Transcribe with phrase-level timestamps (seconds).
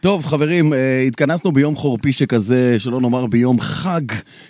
[0.00, 4.00] טוב, חברים, אה, התכנסנו ביום חורפי שכזה, שלא נאמר ביום חג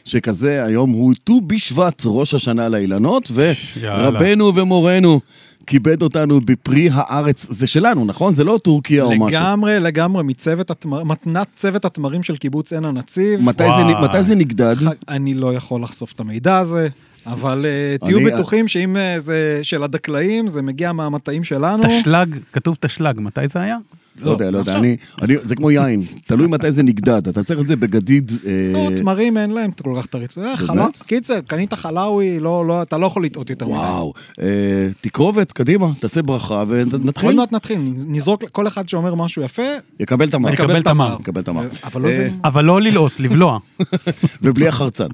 [0.05, 5.21] שכזה, היום הוא ט"ו בשבט, ראש השנה לאילנות, ורבנו ומורנו
[5.66, 8.34] כיבד אותנו בפרי הארץ, זה שלנו, נכון?
[8.34, 9.26] זה לא טורקיה או משהו.
[9.26, 11.04] לגמרי, לגמרי, מצוות התמר...
[11.04, 13.40] מתנת צוות התמרים של קיבוץ עין הנציב.
[13.42, 13.94] מתי זה.
[14.03, 14.74] מתי זה נגדד?
[14.76, 16.88] ח- אני לא יכול לחשוף את את הזה,
[17.27, 21.83] אבל אה, תהיו בטוחים שאם אה, זה של הדקלאים, זה מגיע מהמטעים שלנו.
[22.01, 23.77] תשל"ג, כתוב תשל"ג, מתי זה היה?
[24.20, 24.78] לא יודע, לא יודע.
[24.78, 28.32] אני, אני, זה כמו יין, תלוי מתי זה נגדד, אתה צריך את זה בגדיד...
[28.46, 28.52] אה,
[28.90, 30.45] לא, תמרים אין להם כל כך את הריצוי.
[30.45, 33.74] אה, חלה- קיצר, קנית חלאווי, לא, לא, אתה לא יכול לטעות יותר מדי.
[33.76, 34.46] וואו, אה,
[35.00, 37.32] תקרובת, קדימה, תעשה ברכה עוד ונתחיל.
[37.36, 39.62] מעט נתחיל, נזרוק, כל אחד שאומר משהו יפה,
[40.00, 40.52] יקבל את המר.
[40.52, 41.16] יקבל את המר.
[41.20, 41.42] יקבל.
[41.84, 42.09] אבל לא.
[42.45, 43.59] אבל לא ללעוס, לבלוע.
[44.42, 45.06] ובלי החרצן.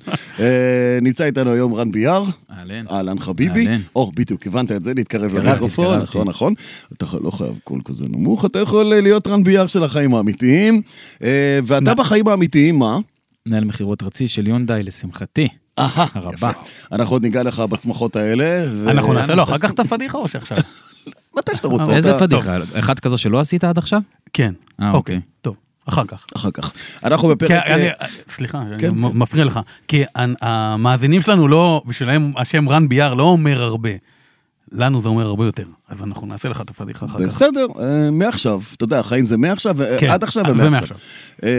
[1.03, 2.25] נמצא איתנו היום רן ביאר.
[2.59, 2.85] אהלן.
[2.91, 3.67] אהלן חביבי.
[3.67, 3.81] אהלן.
[3.97, 5.99] או, בדיוק, הבנת את זה, להתקרב למיקרופון.
[5.99, 6.55] נכון, נכון.
[6.93, 10.83] אתה לא חייב קול כזה נמוך, אתה יכול להיות רן ביאר של החיים האמיתיים.
[11.23, 11.95] אה, ואתה.
[11.95, 12.99] בחיים האמיתיים, מה?
[13.47, 15.49] מנהל מכירות ארצי של יונדאי, לשמחתי.
[15.79, 16.35] אהה, הרבה.
[16.35, 16.51] יפה.
[16.93, 18.67] אנחנו עוד ניגע לך בשמחות האלה.
[18.71, 20.59] ו- אנחנו נעשה לו אחר כך את הפדיחה או שעכשיו?
[21.37, 21.97] מתי שאתה רוצה.
[21.97, 22.57] איזה פדיחה?
[22.79, 24.01] אחת כזו שלא עשית עד עכשיו?
[24.33, 24.55] כן.
[24.83, 24.99] אה, אוקיי.
[24.99, 25.21] אוקיי.
[25.43, 25.57] טוב,
[25.89, 26.25] אחר כך.
[26.37, 26.73] אחר כך.
[27.05, 27.51] אנחנו כי בפרק...
[27.67, 27.95] אני, אה,
[28.29, 28.95] סליחה, אני כן, כן.
[28.95, 29.61] מפריע לך.
[29.89, 30.05] כי
[30.43, 33.91] המאזינים שלנו לא, בשבילם השם רן ביאר לא אומר הרבה.
[34.73, 35.65] לנו זה אומר הרבה יותר.
[35.89, 37.25] אז אנחנו נעשה לך את הפדיחה אחר כך.
[37.25, 40.71] בסדר, אה, מעכשיו, אתה יודע, החיים זה מעכשיו, אה, כן, עד עכשיו זה ומעכשיו.
[40.71, 40.97] מעכשיו.
[41.45, 41.51] אה,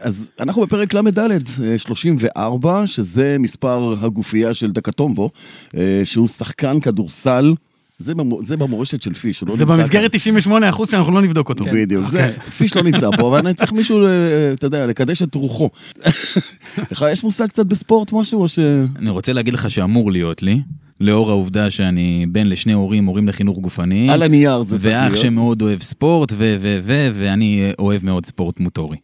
[0.00, 5.30] אז אנחנו בפרק ל"ד, אה, 34, שזה מספר הגופייה של דקטומבו,
[5.76, 7.54] אה, שהוא שחקן כדורסל,
[7.98, 11.22] זה במו- זה במורשת של פיש, הוא לא זה נמצא במסגרת 98 אחוז שאנחנו לא
[11.22, 11.64] נבדוק אותו.
[11.64, 11.72] כאן.
[11.74, 14.10] בדיוק, זה, פיש לא נמצא פה, אבל אני צריך מישהו, אה,
[14.52, 15.70] אתה יודע, לקדש את רוחו.
[16.92, 18.58] לך יש מושג קצת בספורט משהו, או ש...
[18.96, 20.60] אני רוצה להגיד לך שאמור להיות לי,
[21.00, 25.18] לאור העובדה שאני בן לשני הורים, הורים לחינוך גופני, על הנייר זה צריך ואח להיות.
[25.18, 26.56] שמאוד אוהב ספורט, ו...
[26.60, 26.78] ו...
[26.82, 27.10] ו...
[27.14, 28.96] ואני אה, אוהב מאוד ספורט מוטורי.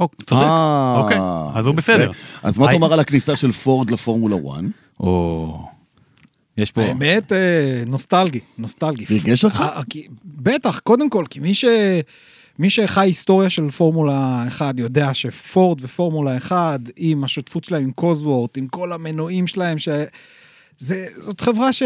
[0.00, 0.42] או, צודק.
[0.42, 1.18] אה, אוקיי,
[1.54, 1.74] אז הוא.
[1.74, 2.10] בסדר.
[2.42, 2.72] אז מה.
[2.72, 4.64] תאמר על הכניסה של פורד לפורמולה 1?
[5.00, 5.58] או...
[6.58, 6.82] יש פה...
[6.82, 9.04] האמת, אה, נוסטלגי, נוסטלגי.
[9.10, 9.44] ריגש?
[9.44, 11.64] אה, כי- בטח, קודם כל, כי מי ש...
[12.58, 18.58] מי שחי היסטוריה של פורמולה 1 יודע שפורד ופורמולה 1, עם השותפות שלהם עם קוזוורט,
[18.58, 19.88] עם כל המנועים שלהם, ש...
[20.78, 21.82] זה, זאת חברה ש...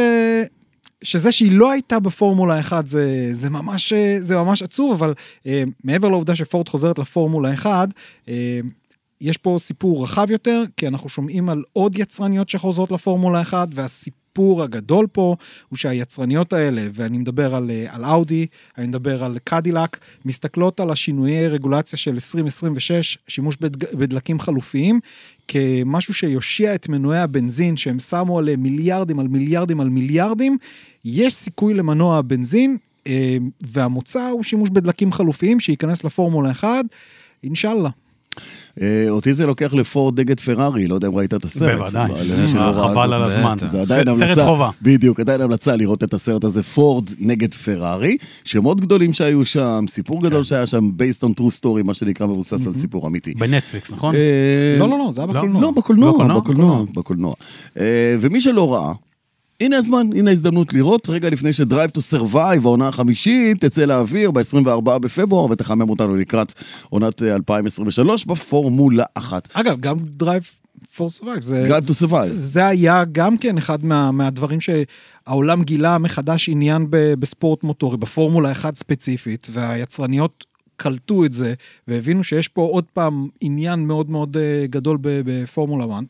[1.04, 5.14] שזה שהיא לא הייתה בפורמולה 1 זה, זה, ממש, אה, זה ממש עצוב, אבל
[5.46, 7.88] אה, מעבר לעובדה שפורד חוזרת לפורמולה 1,
[8.28, 8.60] אה,
[9.20, 14.27] יש פה סיפור רחב יותר, כי אנחנו שומעים על עוד יצרניות שחוזרות לפורמולה 1, והסיפור
[14.62, 15.36] הגדול פה
[15.68, 18.46] הוא שהיצרניות האלה, ואני מדבר על, אה, על אאודי,
[18.78, 25.00] אני מדבר על קדילק, מסתכלות על השינויי רגולציה של 2026, שימוש בדג, בדלקים חלופיים,
[25.48, 30.58] כמשהו שיושיע את מנועי הבנזין שהם שמו עליהם מיליארדים על מיליארדים על מיליארדים,
[31.04, 32.76] יש סיכוי למנוע הבנזין,
[33.06, 36.84] אה, והמוצא הוא שימוש בדלקים חלופיים שייכנס לפורמולה 1,
[37.44, 37.90] אינשאללה.
[38.82, 41.78] אה, אותי זה לוקח לפורד נגד פרארי, לא יודע אם ראית את הסרט.
[41.78, 42.10] בוודאי.
[42.56, 43.56] אה, ראה חבל על הזמן.
[43.66, 44.70] זה עדיין סרט המלצה, חובה.
[44.82, 50.22] בדיוק, עדיין המלצה לראות את הסרט הזה, פורד נגד פרארי, שמות גדולים שהיו שם, סיפור
[50.22, 50.28] כן.
[50.28, 53.34] גדול שהיה שם, based on true story, מה שנקרא, מבוסס על סיפור אמיתי.
[53.34, 54.14] בנטפליקס, נכון?
[54.14, 56.22] אה, לא, לא, לא, זה היה לא, בקולנוע.
[56.28, 57.34] לא, בקולנוע, בקולנוע?
[57.78, 58.92] אה, ומי שלא ראה,
[59.60, 64.98] הנה הזמן, הנה ההזדמנות לראות, רגע לפני ש-Drive to Survive, העונה החמישית, תצא לאוויר ב-24
[64.98, 66.52] בפברואר ותחמם אותנו לקראת
[66.88, 69.48] עונת אה, 2023 בפורמולה 1.
[69.52, 72.28] אגב, גם Drive for Survive, זה, Drive to Survive.
[72.28, 78.52] זה היה גם כן אחד מה, מהדברים שהעולם גילה מחדש עניין ב, בספורט מוטורי, בפורמולה
[78.52, 80.44] 1 ספציפית, והיצרניות
[80.76, 81.54] קלטו את זה,
[81.88, 86.04] והבינו שיש פה עוד פעם עניין מאוד מאוד אה, גדול בפורמולה 1.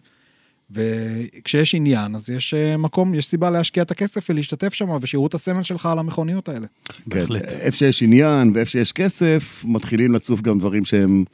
[0.70, 5.34] וכשיש עניין, אז יש אה, מקום, יש סיבה להשקיע את הכסף ולהשתתף שם, ושיראו את
[5.34, 6.66] הסמל שלך על המכוניות האלה.
[7.10, 7.24] כן.
[7.44, 11.24] איפה שיש עניין ואיפה שיש כסף, מתחילים לצוף גם דברים שהם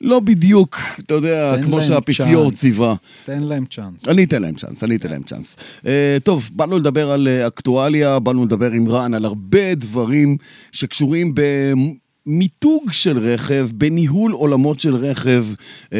[0.00, 2.50] לא בדיוק, אתה יודע, כמו שהאפיפיור.
[2.50, 2.94] ציווה.
[3.24, 4.08] תן להם צ'אנס.
[4.08, 5.56] אני אתן להם צ'אנס, אני אתן להם צ'אנס.
[5.86, 10.36] אה, טוב, באנו לדבר על אה, אקטואליה, באנו לדבר עם רן על הרבה דברים
[10.72, 11.34] שקשורים
[12.26, 15.44] במיתוג של רכב, בניהול עולמות של רכב,
[15.92, 15.98] אה,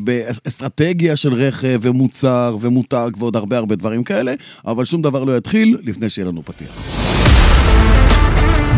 [0.00, 4.34] באסטרטגיה של רכב ומוצר ומותג ועוד הרבה הרבה דברים כאלה,
[4.66, 6.76] אבל שום דבר לא יתחיל לפני שיהיה לנו פתיח.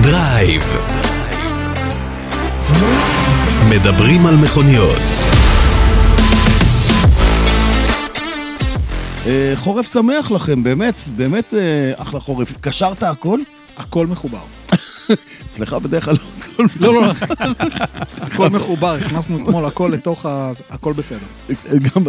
[0.02, 0.62] דרייב.
[3.70, 4.98] מדברים על מכוניות.
[9.26, 12.52] אה, חורף שמח לכם, באמת, באמת אה, אחלה חורף.
[12.60, 13.40] קשרת הכל?
[13.76, 14.59] הכל מחובר.
[15.50, 16.64] אצלך בדרך כלל לא הכל...
[16.80, 17.12] לא, לא, לא.
[18.26, 20.50] הכל מחובר, הכנסנו אתמול הכל לתוך ה...
[20.70, 21.18] הכל בסדר.
[21.72, 22.02] גם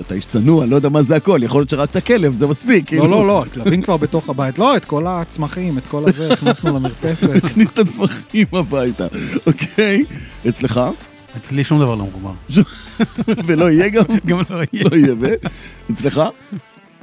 [0.00, 2.86] אתה איש צנוע, לא יודע מה זה הכל, יכול להיות שרק את הכלב, זה מספיק.
[2.86, 3.06] כאילו.
[3.06, 4.58] לא, לא, לא, הכלבים כבר בתוך הבית.
[4.58, 7.30] לא, את כל הצמחים, את כל הזה, הכנסנו למרפסת.
[7.44, 9.06] הכניס את הצמחים הביתה,
[9.46, 10.04] אוקיי?
[10.48, 10.80] אצלך?
[11.36, 12.32] אצלי שום דבר לא מחובר.
[13.46, 14.04] ולא יהיה גם?
[14.26, 14.84] גם לא יהיה.
[14.90, 15.26] לא יהיה, ו?
[15.90, 16.20] אצלך?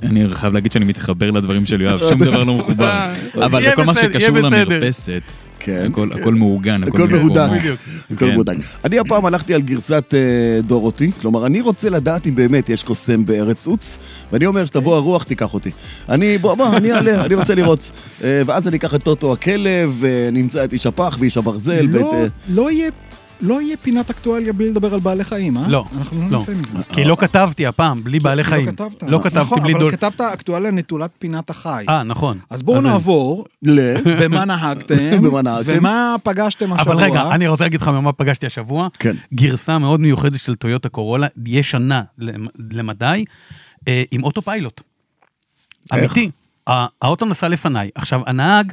[0.04, 3.14] אני חייב להגיד שאני מתחבר לדברים של יואב, שום דבר לא מחובר.
[3.46, 4.38] אבל בכל מה שקשור.
[4.38, 5.22] למרפסת,
[5.66, 5.86] כן.
[5.92, 7.08] הכל- הכל מעוגן, הכל.
[7.08, 7.42] מהודק.
[8.12, 8.34] הכל כן.
[8.34, 8.58] מודאג.
[8.86, 10.20] אני הפעם הלכתי על גרסת אה,
[10.62, 13.98] דורותי, כלומר, אני רוצה לדעת אם באמת יש קוסם בארץ עוץ,
[14.32, 15.72] ואני אומר שתבוא הרוח, תיקח אותי.
[16.10, 17.92] אני, בוא, בוא, אני אעלה, אני רוצה לראות.
[18.24, 21.82] אה, ואז אני אקח את טוטו הכלב, אה, נמצא את איש הפח ואיש הברזל.
[21.90, 22.90] לא- אה, לא יהיה...
[23.44, 25.68] לא יהיה פינת אקטואליה בלי לדבר על בעלי חיים, אה?
[25.68, 26.38] לא, אנחנו לא לא.
[26.38, 26.78] נמצא מזה.
[26.94, 28.66] כי לא כתבתי הפעם, בלי בעלי חיים.
[28.68, 29.04] לא כתבת.
[29.04, 29.92] לא כתבתי נכון, בלי אבל דול.
[29.92, 31.86] כתבת אקטואליה נטולת פינת החי.
[31.90, 32.38] אה, נכון.
[32.50, 33.94] אז בואו נעבור, ל...
[34.22, 35.74] במה נהגתם, במה נהגתם?
[35.78, 36.94] ומה פגשתם השבוע.
[36.94, 38.88] אבל רגע, אני רוצה להגיד לך מה פגשתי השבוע.
[39.00, 39.16] כן.
[39.34, 43.26] גרסה מאוד מיוחדת של טויוטה קורולה, ישנה למ- למדי,
[43.88, 44.82] אה, עם אוטו פיילוט.
[45.94, 46.30] אמיתי.
[47.02, 47.90] האוטו נסע לפניי.
[47.96, 48.72] עכשיו, הנהג,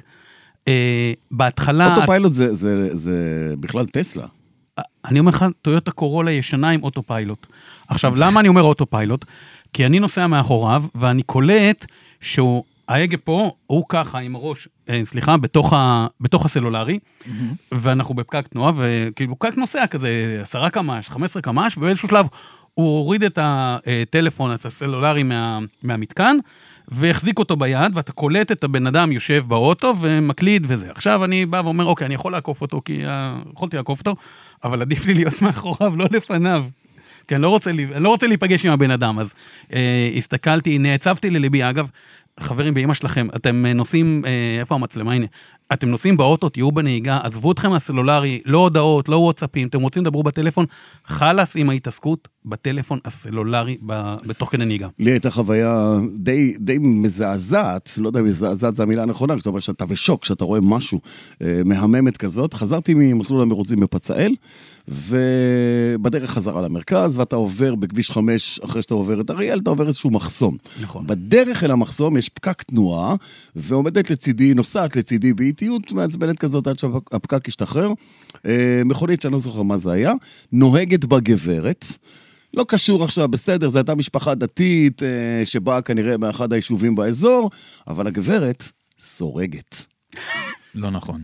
[0.68, 1.94] אה, בהתחלה...
[1.94, 3.14] אוטופיילוט זה- זה זה
[3.60, 4.26] בכלל טסלה.
[5.04, 7.46] אני אומר לך, טויוטה קורולה ישנה עם auto pilot.
[7.88, 9.24] עכשיו, למה אני אומר auto pilot?
[9.72, 11.86] כי אני נוסע מאחוריו, ואני קולט
[12.20, 16.98] שהוא, ההגה פה, הוא ככה עם הראש, אה, סליחה, בתוך, ה, בתוך הסלולרי,
[17.72, 22.26] ואנחנו בפקק תנועה, וכאילו פקק נוסע כזה 10 קמ"ש, 15 קמ"ש, ובאיזשהו שלב
[22.74, 26.36] הוא הוריד את הטלפון הסלולרי מה, מהמתקן,
[26.90, 30.90] והחזיק אותו ביד, ואתה קולט את הבן אדם יושב באוטו ומקליד וזה.
[30.90, 34.16] עכשיו אני בא ואומר, אוקיי, אני יכול לעקוף אותו, כי אה, יכולתי לעקוף אותו,
[34.64, 36.64] אבל עדיף לי להיות מאחוריו, לא לפניו.
[37.28, 39.34] כי אני לא רוצה, אני לא רוצה להיפגש עם הבן אדם, אז
[39.72, 41.70] אה, הסתכלתי, נעצבתי לליבי.
[41.70, 41.90] אגב,
[42.40, 45.12] חברים, באמא שלכם, אתם אה, נוסעים, אה, איפה המצלמה?
[45.12, 45.26] הנה.
[45.72, 50.22] אתם נוסעים באוטו, תהיו בנהיגה, עזבו אתכם מהסלולרי, לא הודעות, לא וואטסאפים, אתם רוצים, דברו
[50.22, 50.66] בטלפון,
[51.04, 54.88] חלאס עם ההתעסקות בטלפון הסלולרי ב- בתוך כדי נהיגה.
[54.98, 59.62] לי הייתה חוויה די, די מזעזעת, לא יודע אם מזעזעת זו המילה הנכונה, זאת אומרת
[59.62, 61.00] שאתה בשוק, כשאתה רואה משהו
[61.42, 62.54] אה, מהממת כזאת.
[62.54, 64.34] חזרתי ממסלול המרוצים בפצאל,
[64.88, 70.10] ובדרך חזרה למרכז, ואתה עובר בכביש 5, אחרי שאתה עובר את אריאל, אתה עובר איזשהו
[70.10, 70.56] מחסום.
[70.80, 71.06] נכון.
[71.06, 73.14] בדרך אל המחסום יש פקק תנועה,
[73.56, 77.92] ועומדת לצידי, נוסעת לצידי באיטיות מעצבנת כזאת עד שהפקק ישתחרר.
[78.46, 80.12] אה, מכונית שאני לא זוכר מה זה היה,
[80.52, 81.86] נוהגת בה גברת.
[82.54, 87.50] לא קשור עכשיו, בסדר, זו הייתה משפחה דתית אה, שבאה כנראה מאחד היישובים באזור,
[87.88, 88.68] אבל הגברת
[88.98, 89.84] סורגת.
[90.74, 91.22] לא נכון.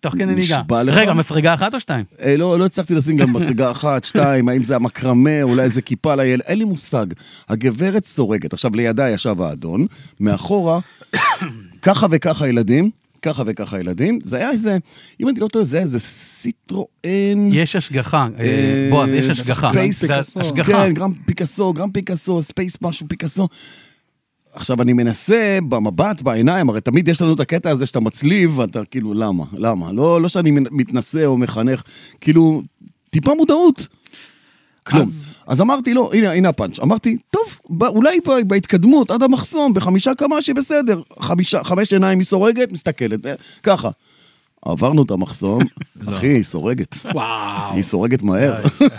[0.00, 0.58] תוך כדי נהיגה.
[0.60, 0.96] נשבע לך?
[0.96, 2.04] רגע, מסרגה אחת או שתיים?
[2.22, 6.14] אה, לא, לא הצלחתי לשים גם מסרגה אחת, שתיים, האם זה המקרמה, אולי איזה כיפה
[6.14, 7.06] לילד, אין לי מושג.
[7.48, 8.52] הגברת סורגת.
[8.52, 9.86] עכשיו, לידה ישב האדון,
[10.20, 10.78] מאחורה,
[11.82, 12.90] ככה וככה ילדים,
[13.22, 14.78] ככה וככה ילדים, זה היה איזה,
[15.20, 17.48] אם אני לא טועה, זה היה איזה סיטרואן.
[17.52, 19.68] יש השגחה, אה, בועז, יש השגחה.
[19.68, 20.10] Space.
[20.36, 20.72] השגחה.
[20.72, 23.48] כן, Grand Picasso, Grand Picasso, Space משהו Picasso.
[24.56, 28.84] עכשיו, אני מנסה במבט, בעיניים, הרי תמיד יש לנו את הקטע הזה שאתה מצליב, ואתה
[28.84, 29.44] כאילו, למה?
[29.52, 29.92] למה?
[29.92, 31.82] לא, לא שאני מתנשא או מחנך,
[32.20, 32.62] כאילו,
[33.10, 33.88] טיפה מודעות.
[34.86, 35.02] כלום.
[35.02, 36.80] אז- אז, אמרתי לו, הנה, הנה הפאנץ'.
[36.80, 37.42] אמרתי, טוב,
[37.78, 41.00] ב- אולי ב- בהתקדמות עד המחסום, בחמישה קמ"ש היא בסדר.
[41.20, 43.90] חמישה, חמש עיניים היא סורגת, מסתכלת, אה, ככה.
[44.64, 45.62] עברנו את המחסום,
[46.08, 46.96] אחי, היא סורגת.
[47.14, 47.74] וואו.
[47.74, 48.54] היא סורגת מהר.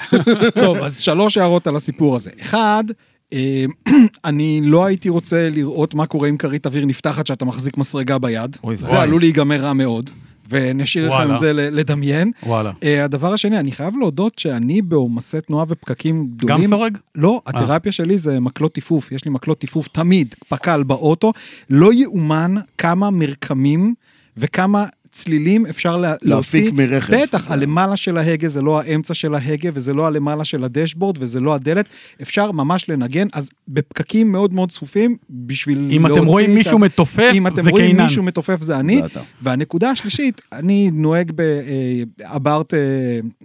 [0.64, 2.30] טוב, אז שלוש הערות על הסיפור הזה.
[2.42, 2.84] אחד,
[4.26, 8.58] אני לא הייתי רוצה לראות מה קורה אם כרית אוויר נפתחת כשאתה מחזיק מסרגה ביד.
[8.64, 9.02] אוי זה.
[9.02, 10.10] עלול להיגמר רע מאוד.
[10.50, 11.36] ונשאיר לכם.
[11.36, 12.32] את זה לדמיין.
[12.44, 12.72] וואלה.
[12.84, 16.64] אה, הדבר השני, אני חייב להודות שאני בעומסי תנועה ופקקים גדולים...
[16.64, 16.98] גם סורג?
[17.16, 21.34] לא, התרפיה שלי זה מקלות טיפוף, יש לי מקלות טיפוף תמיד, פק"ל באוטו.
[21.70, 23.94] לא יאומן כמה מרקמים
[24.38, 24.86] וכמה
[25.18, 26.72] צלילים אפשר לה, להוציא.
[26.74, 27.14] מרכב.
[27.22, 31.40] בטח, הלמעלה של ההגה זה לא האמצע של ההגה, וזה לא הלמעלה של הדשבורד, וזה
[31.40, 31.86] לא הדלת.
[32.22, 36.76] אפשר ממש לנגן, אז בפקקים מאוד מאוד צפופים, בשביל אם אתם להוציא רואים את מישהו
[36.76, 38.04] הזה- מתופף, אם אתם זה רואים קינן.
[38.04, 39.02] מישהו מתופף זה אני.
[39.14, 39.20] זה.
[39.42, 42.74] והנקודה השלישית, אני נוהג באברט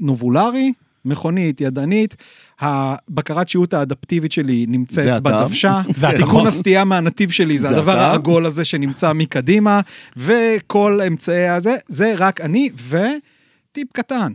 [0.00, 0.72] נובולרי,
[1.04, 2.16] מכונית ידנית,
[2.60, 5.22] הבקרת שהות האדפטיבית שלי נמצאת.
[5.22, 6.16] בדוושה, זה אתה.
[6.16, 8.06] תיקון הסטייה מהנתיב שלי זה זה הדבר אתה.
[8.06, 9.80] העגול הזה שנמצא מקדימה,
[10.16, 14.32] וכל אמצעי הזה, זה רק אני, וטיפ קטן,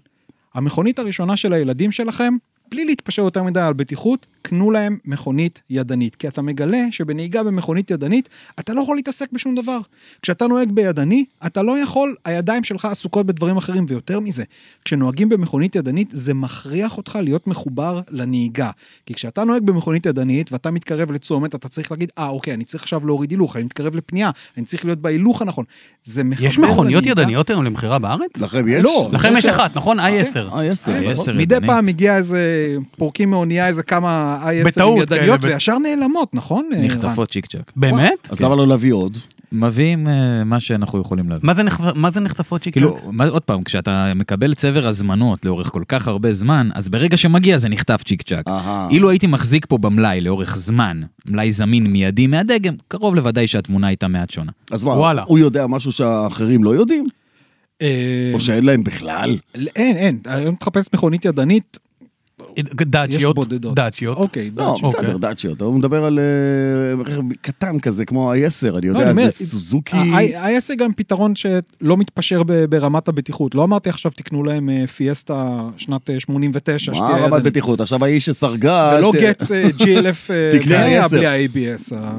[0.53, 2.33] המכונית הראשונה של הילדים שלכם,
[2.71, 6.15] בלי להתפשר יותר מדי על בטיחות, קנו להם מכונית ידנית.
[6.15, 9.79] כי אתה מגלה שבנהיגה במכונית ידנית, אתה לא יכול להתעסק בשום דבר.
[10.21, 14.43] כשאתה נוהג בידני, אתה לא יכול, הידיים שלך עסוקות בדברים אחרים, ויותר מזה,
[14.85, 18.71] כשנוהגים במכונית ידנית, זה מכריח אותך להיות מחובר לנהיגה.
[19.05, 22.83] כי כשאתה נוהג במכונית ידנית, ואתה מתקרב לצומת, אתה צריך להגיד, אה, אוקיי, אני צריך
[22.83, 25.65] עכשיו להוריד הילוך, אני מתקרב לפנייה, אני צריך להיות בהילוך הנכון.
[26.03, 27.21] זה מחבר יש מכוניות לנהיגה.
[27.21, 28.37] ידניות היום למכירה בארץ?
[28.37, 28.83] לכם יש?
[28.83, 29.09] לא.
[29.13, 29.99] לכם אני יש חושב אחת, נכון?
[29.99, 30.03] i10.
[30.03, 30.49] אה, עשר.
[30.53, 31.55] אה, עשר מדי.
[31.67, 32.39] פעם מגיע איזה,
[32.97, 36.69] פורקים מאונייה איזה כמה i10 בטעות ידניות, וישר נעלמות, נכון?
[36.75, 36.81] אה?
[36.85, 37.71] נחטפות צ'יק צ'אק.
[37.75, 38.27] באמת?
[38.29, 39.17] אז למה לא להביא עוד?
[39.51, 41.47] מביאים אה, מה שאנחנו יכולים להביא.
[41.47, 45.45] מה זה נחפ- מה זה נחטפות צ'יק כאילו, מה, עוד פעם, כשאתה מקבל צבר הזמנות
[45.45, 48.45] לאורך כל כך הרבה זמן, אז ברגע שמגיע זה נחטף צ'יק צ'אק.
[48.89, 54.07] אילו הייתי מחזיק פה במלאי לאורך זמן, מלאי זמין מיידי מהדגם, קרוב לוודאי שהתמונה הייתה
[54.07, 54.51] מעט שונה.
[54.71, 55.23] אז מה, וואלה.
[55.27, 57.07] הוא יודע משהו שהאחרים לא יודעים?
[57.81, 59.37] אה, או שאין להם בכלל?
[59.75, 61.77] אין, אין, היום תחפש מכונית ידנית,
[62.57, 63.75] יש דאצ'יות, בודדות.
[63.75, 64.17] דאצ'יות.
[64.17, 64.93] אוקיי, לא, דאצ'יות.
[64.95, 65.19] בסדר, אוקיי.
[65.29, 65.61] דאצ'יות.
[65.61, 69.97] הוא מדבר על אה, רכב קטן כזה, כמו ה-10, אני לא, יודע, אומר, זה סוזוקי...
[69.97, 73.55] ה- ה-S גם פתרון שלא מתפשר ב- ברמת הבטיחות.
[73.55, 77.43] לא אמרתי עכשיו תקנו להם אה, פיאסטה שנת אה, 89, מה שתהיה רמת.
[77.43, 77.81] בטיחות?
[77.81, 78.95] עכשיו האיש שסרגה...
[78.97, 81.09] ולא גץ אה, GLF אה, תקנה 100 ה-10.
[81.09, 81.95] בלי ה-ABS.
[81.95, 82.11] אה,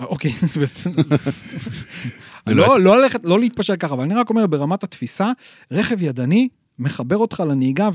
[0.00, 1.02] אוקיי, בסדר.
[2.46, 5.32] לא לא, לא ללכת, לא להתפשר ככה, אבל אני רק אומר, ברמת התפיסה,
[5.72, 7.88] רכב ידני מחבר אותך לנהיגה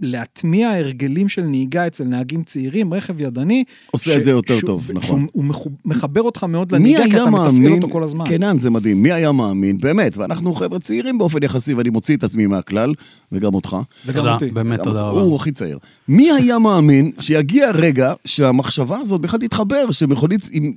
[0.00, 3.64] ולהטמיע הרגלים של נהיגה אצל נהגים צעירים, רכב ידני.
[3.90, 5.26] עושה את זה יותר טוב, נכון.
[5.32, 5.44] שהוא
[5.84, 8.24] מחבר אותך מאוד מי לנהיגה, כי אתה מתפעל מאמין, אותו כל הזמן.
[8.28, 12.24] כן, זה מדהים, מי היה מאמין, באמת, ואנחנו חבר'ה צעירים באופן יחסי, ואני מוציא את
[12.24, 12.94] עצמי מהכלל,
[13.32, 13.76] וגם אותך.
[14.06, 14.50] וגם תודה, אותי.
[14.50, 15.00] באמת תודה.
[15.00, 15.20] רבה.
[15.20, 15.78] הוא הכי צעיר.
[16.08, 20.72] מי היה מאמין שיגיע רגע שהמחשבה הזאת בכלל תתחבר, שמכונית עם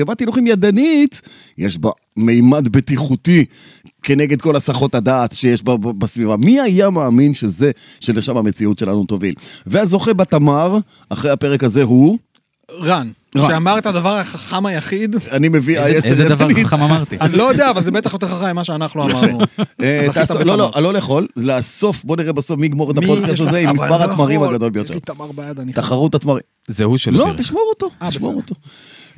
[0.00, 1.20] תיבת הילוכים ידנית,
[1.58, 3.44] יש בה מימד בטיחותי
[4.02, 6.36] כנגד כל הסחות הדעת שיש בה בסביבה.
[6.36, 9.34] מי היה מאמין שזה, שלשם המציאות שלנו תוביל?
[9.66, 10.78] והזוכה בתמר,
[11.08, 12.18] אחרי הפרק הזה הוא,
[12.80, 13.08] רן.
[13.36, 16.66] שאמר את הדבר החכם היחיד, אני מביא איזה- ה-10 איזה דבר ידנית.
[16.66, 17.16] חכם אמרתי.
[17.20, 19.40] אני לא יודע, אבל זה בטח יותר חכם ממה שאנחנו אמרנו.
[19.82, 20.06] אה,
[20.44, 20.58] לא.
[20.58, 23.40] לא, לא לאכול, לאסוף, בוא נראה בסוף מי יגמור את הפודקאסט יש?
[23.40, 24.42] הזה עם מספר לא התמרים.
[24.42, 24.94] הגדול יש ביותר.
[24.94, 25.72] לי תמר ביד, אני.
[25.72, 26.42] תחרות התמרים.
[26.68, 27.28] זה הוא של לא.
[27.36, 28.34] תשמור אותו, אה, תשמור.
[28.34, 28.54] אותו.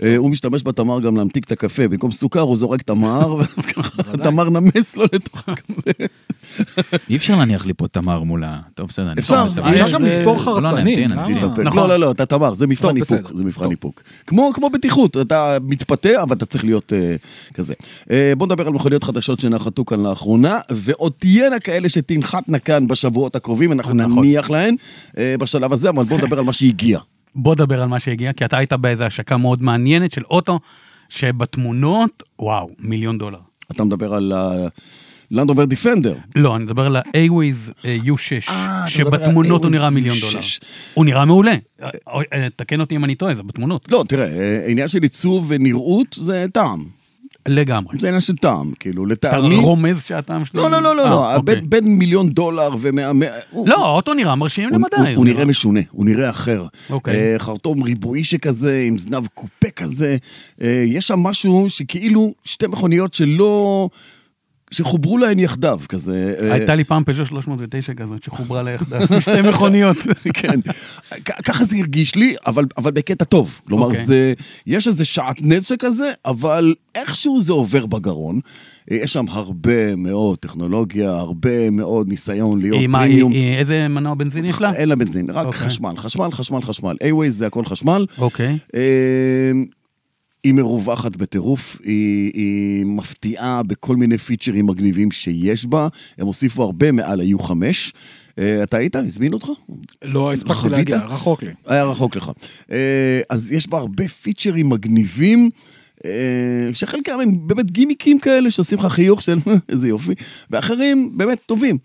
[0.02, 4.02] אה, הוא משתמש בתמר גם להמתיק את הקפה, במקום סוכר הוא זורק תמר, ואז ככה
[4.12, 5.90] התמר נמס לו לתוך הקפה.
[7.10, 8.60] אי אפשר להניח לי פה תמר מול ה...
[8.74, 9.12] טוב, בסדר.
[9.12, 9.46] אני אפשר,
[9.92, 11.10] גם אה, לספור לא, חרצנים.
[11.10, 11.38] נמתין.
[11.38, 11.58] תתאפק.
[11.58, 11.78] נכון.
[11.78, 13.32] לא, לא, לא, אתה תמר, זה מבחן איפוק.
[13.34, 13.70] זה מבחן.
[13.70, 14.02] איפוק.
[14.26, 17.14] כמו כמו בטיחות, אתה מתפתה, אבל אתה צריך להיות אה,
[17.54, 17.74] כזה.
[18.10, 23.36] אה, בוא נדבר על מכוניות חדשות שנחתו כאן לאחרונה, ועוד תהיינה כאלה שתנחתנה כאן בשבועות
[23.36, 24.24] הקרובים, אנחנו נכון.
[24.24, 24.74] נניח להן
[25.18, 26.98] בשלב הזה, אבל בוא נדבר על מה שהגיע.
[27.34, 30.60] בוא נדבר על מה שהגיע, כי אתה היית באיזו השקה מאוד מעניינת של אוטו,
[31.08, 33.38] שבתמונות, וואו, מיליון דולר.
[33.70, 34.32] אתה מדבר על
[35.32, 36.14] לנדובר דיפנדר.
[36.36, 40.20] לא, אני מדבר על ה-A-Waze אה, U6, אה, שבתמונות הוא נראה מיליון U6.
[40.22, 40.40] דולר.
[40.94, 41.54] הוא נראה מעולה.
[41.82, 43.92] אה, תקן אותי אם אני טועה, זה בתמונות.
[43.92, 46.84] לא, תראה, אה, עניין של עיצוב ונראות זה טעם.
[47.48, 47.96] לגמרי.
[48.00, 49.56] זה עניין של טעם, כאילו, אתה לטעמי...
[49.56, 50.60] רומז שהטעם שלי...
[50.60, 51.60] לא, לא, לא, לא, אה, לא, אוקיי.
[51.60, 53.10] בין- מיליון דולר ומאה...
[53.66, 54.96] לא, האוטו נראה מרשים למדי.
[54.98, 56.66] הוא- הוא נראה משונה, הוא נראה אחר.
[56.90, 57.14] אוקיי.
[57.32, 60.16] אה, חרטום ריבועי שכזה, עם זנב קופה כזה.
[60.62, 63.88] אה, יש שם משהו שכאילו שתי מכוניות שלא...
[64.72, 66.34] שחוברו להן יחדיו, כזה.
[66.42, 69.96] אה, הייתה לי פעם פז'ו 309 כזאת שחוברה ליחדיו, שתי מכוניות.
[70.40, 70.60] כן,
[71.44, 73.60] ככה זה הרגיש לי, אבל, אבל בקטע טוב.
[73.68, 74.04] כלומר, אוקיי.
[74.06, 74.32] זה,
[74.66, 78.40] יש איזה שעטנז שכזה, אבל איכשהו זה עובר בגרון.
[78.90, 83.32] אה, יש שם הרבה מאוד טכנולוגיה, הרבה מאוד ניסיון להיות היא- מה, היא- פרימיום.
[83.32, 84.74] היא- איזה מנוע בנזין יש לה?
[84.74, 85.60] אין לה בנזין, רק אוקיי.
[85.60, 86.96] חשמל, חשמל, חשמל, חשמל.
[87.02, 88.06] A-Waze זה הכל חשמל.
[88.18, 88.58] אוקיי.
[88.74, 88.80] אה,
[90.44, 96.92] היא מרווחת בטירוף, היא, היא מפתיעה בכל מיני פיצ'רים מגניבים שיש בה, הם הוסיפו הרבה
[96.92, 97.50] מעל ה-U5.
[98.38, 98.96] אה, אתה היית?
[98.96, 99.48] הזמין אותך?
[100.04, 100.68] לא הספקתי?
[100.68, 101.50] להגיע, רחוק לי.
[101.66, 102.30] היה רחוק לך.
[102.72, 105.50] אה, אז יש בה הרבה פיצ'רים מגניבים,
[106.04, 106.10] אה,
[106.72, 110.14] שחלקם הם באמת גימיקים כאלה שעושים לך חיוך של איזה יופי,
[110.50, 111.78] ואחרים באמת טובים.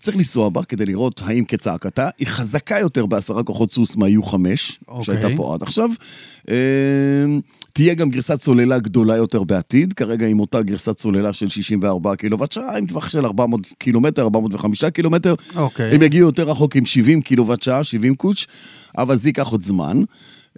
[0.00, 4.34] צריך לנסוע בה כדי לראות האם כצעקתה, היא חזקה יותר בעשרה כוחות סוס מה-U5,
[4.88, 5.04] אוקיי.
[5.04, 5.90] שהייתה פה עד עכשיו.
[6.50, 6.54] אה,
[7.72, 12.52] תהיה גם גרסת סוללה גדולה יותר בעתיד, כרגע עם אותה גרסת סוללה של 64 קילוואט
[12.52, 15.34] שעה, עם טווח של 400 קילומטר, 405 קילומטר.
[15.56, 15.94] אוקיי.
[15.94, 18.46] הם יגיעו יותר רחוק עם 70 קילוואט שעה, 70 קוץ',
[18.98, 20.02] אבל זה ייקח עוד זמן.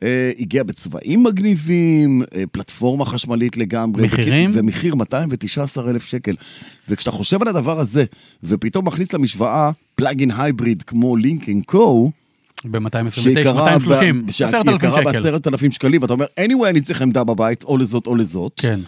[0.02, 4.02] אה, הגיע בצבעים מגניבים, אה, פלטפורמה חשמלית לגמרי.
[4.02, 4.50] מחירים?
[4.54, 6.34] ומחיר 219 אלף שקל.
[6.88, 8.04] וכשאתה חושב על הדבר הזה,
[8.44, 12.10] ופתאום מכניס למשוואה plug-in hybrid כמו Lynk & Co,
[12.64, 15.12] ב-229, שיקרה 230, ב- 10,000 שיקרה שקל.
[15.12, 18.52] בעשרת אלפים שקלים, ואתה אומר, anyway, אני צריך עמדה בבית, או לזאת או לזאת.
[18.56, 18.80] כן.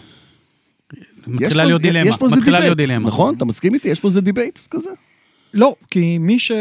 [1.27, 3.07] מתחילה להיות דילמה, מתחילה להיות דילמה.
[3.07, 3.35] נכון?
[3.35, 3.87] אתה מסכים איתי?
[3.87, 4.89] יש פה איזה debate כזה?
[5.53, 6.51] לא, כי מי, ש...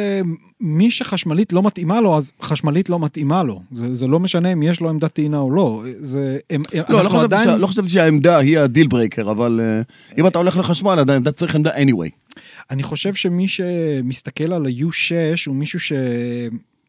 [0.61, 3.63] מי שחשמלית לא מתאימה לו, אז חשמלית לא מתאימה לו.
[3.73, 5.85] זה, זה לא משנה אם יש לו עמדת טעינה או לא.
[5.99, 6.39] זה...
[6.51, 7.61] הם, לא, לא חשבתי, עדיין...
[7.61, 9.83] לא חשבתי שהעמדה היא ה deal breaker, אבל אה,
[10.19, 12.39] אם אתה הולך לחשמל, עדיין אתה צריך עמדה anyway.
[12.71, 15.13] אני חושב שמי שמסתכל על ה-U6
[15.47, 15.93] הוא מישהו ש...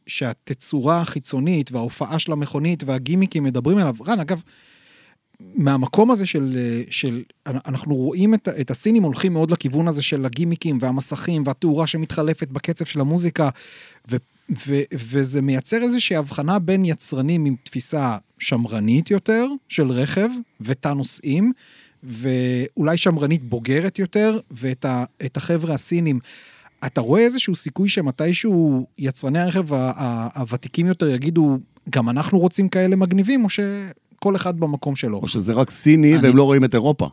[0.07, 3.95] שהתצורה החיצונית וההופעה של המכונית והגימיקים מדברים אליו.
[4.07, 4.41] רן, אגב,
[5.55, 6.57] מהמקום הזה של,
[6.89, 12.47] של אנחנו רואים את, את הסינים הולכים מאוד לכיוון הזה של הגימיקים והמסכים והתאורה שמתחלפת
[12.47, 13.49] בקצב של המוזיקה,
[14.11, 14.15] ו,
[14.67, 20.29] ו, וזה מייצר איזושהי הבחנה בין יצרנים עם תפיסה שמרנית יותר של רכב
[20.61, 21.51] ותא נוסעים,
[22.03, 25.03] ואולי שמרנית בוגרת יותר, ואת ה,
[25.35, 26.19] החבר'ה הסינים.
[26.85, 29.73] אתה רואה איזשהו סיכוי שמתישהו יצרני הרכב
[30.35, 31.57] הוותיקים יותר יגידו,
[31.89, 33.49] גם אנחנו רוצים כאלה מגניבים, או
[34.23, 35.17] שכל אחד במקום שלו?
[35.17, 37.09] או שזה רק סיני אני- והם לא רואים את אירופה.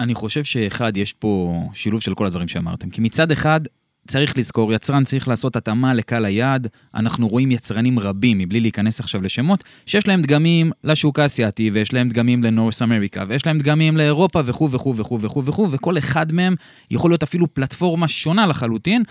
[0.00, 2.90] אני חושב שאחד, יש פה שילוב של כל הדברים שאמרתם.
[2.90, 3.60] כי מצד אחד,
[4.08, 6.66] צריך לזכור, יצרן צריך לעשות התאמה לקהל היעד.
[6.94, 12.08] אנחנו רואים יצרנים רבים, מבלי להיכנס עכשיו לשמות, שיש להם דגמים לשוק האסייתי, ויש להם
[12.08, 16.54] דגמים לנורס אמריקה, ויש להם דגמים לאירופה וכו' וכו' וכו' וכו' וכו', וכל אחד מהם
[16.90, 19.02] יכול להיות אפילו פלטפורמה שונה לחלוטין,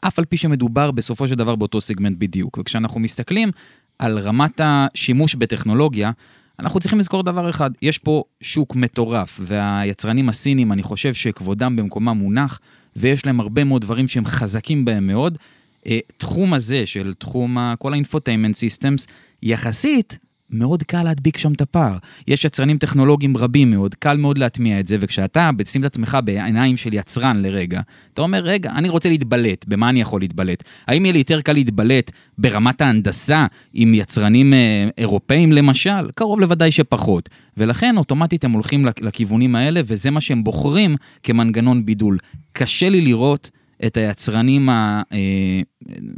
[0.00, 2.58] אף על פי שמדובר בסופו של דבר באותו סגמנט בדיוק.
[2.58, 3.50] וכשאנחנו מסתכלים
[3.98, 6.10] על רמת השימוש בטכנולוגיה,
[6.58, 12.16] אנחנו צריכים לזכור דבר אחד, יש פה שוק מטורף, והיצרנים הסינים, אני חושב שכבודם במקומם
[12.18, 12.60] מונח,
[12.96, 15.38] ויש להם הרבה מאוד דברים שהם חזקים בהם מאוד.
[15.86, 19.06] אה, תחום הזה של תחום כל ה-infotainment systems,
[19.42, 20.18] יחסית,
[20.50, 21.96] מאוד קל להדביק שם את הפער.
[22.28, 26.76] יש יצרנים טכנולוגיים רבים מאוד, קל מאוד להטמיע את זה, וכשאתה שים את עצמך בעיניים
[26.76, 27.80] של יצרן לרגע,
[28.14, 30.62] אתה אומר, רגע, אני רוצה להתבלט, במה אני יכול להתבלט?
[30.86, 36.10] האם יהיה לי יותר קל להתבלט ברמת ההנדסה עם יצרנים אה, אירופאים למשל?
[36.14, 37.28] קרוב לוודאי שפחות.
[37.56, 42.18] ולכן אוטומטית הם הולכים לכ- לכיוונים האלה, וזה מה שהם בוחרים כמנגנון בידול.
[42.52, 43.50] קשה לי לראות
[43.86, 45.02] את היצרנים ה...
[45.12, 45.18] אה,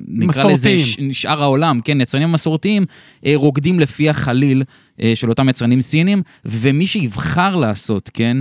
[0.08, 1.12] נקרא לזה מסורתיים.
[1.12, 2.84] ש- שאר העולם, כן, יצרנים מסורתיים,
[3.26, 4.62] אה, רוקדים לפי החליל
[5.02, 8.36] אה, של אותם יצרנים סינים, ומי שיבחר לעשות, כן,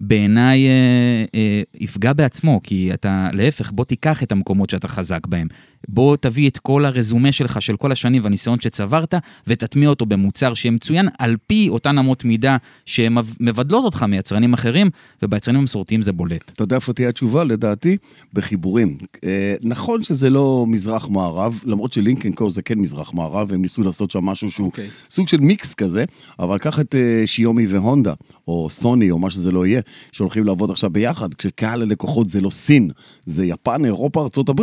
[0.00, 5.48] בעיניי אה, אה, יפגע בעצמו, כי אתה, להפך, בוא תיקח את המקומות שאתה חזק בהם.
[5.88, 9.14] בוא תביא את כל הרזומה שלך של כל השנים והניסיון שצברת,
[9.46, 14.90] ותטמיע אותו במוצר שיהיה מצוין על פי אותן אמות מידה שמבדלות אותך מיצרנים אחרים,
[15.22, 16.50] וביצרנים המסורתיים זה בולט.
[16.50, 17.96] אתה יודע איפה תהיה התשובה, לדעתי?
[18.32, 18.98] בחיבורים.
[19.24, 24.24] אה, נכון שזה לא מזרח-מערב, למרות שלינקן קו זה כן מזרח-מערב, והם ניסו לעשות שם
[24.24, 24.86] משהו שהוא אוקיי.
[25.10, 26.04] סוג של מיקס כזה,
[26.38, 28.14] אבל קח את אה, שיומי והונדה,
[28.48, 29.80] או סוני, או מה שזה לא יהיה,
[30.12, 32.90] שהולכים לעבוד עכשיו ביחד, כשקהל הלקוחות זה לא סין,
[33.26, 34.62] זה יפן, אירופה, ארה"ב.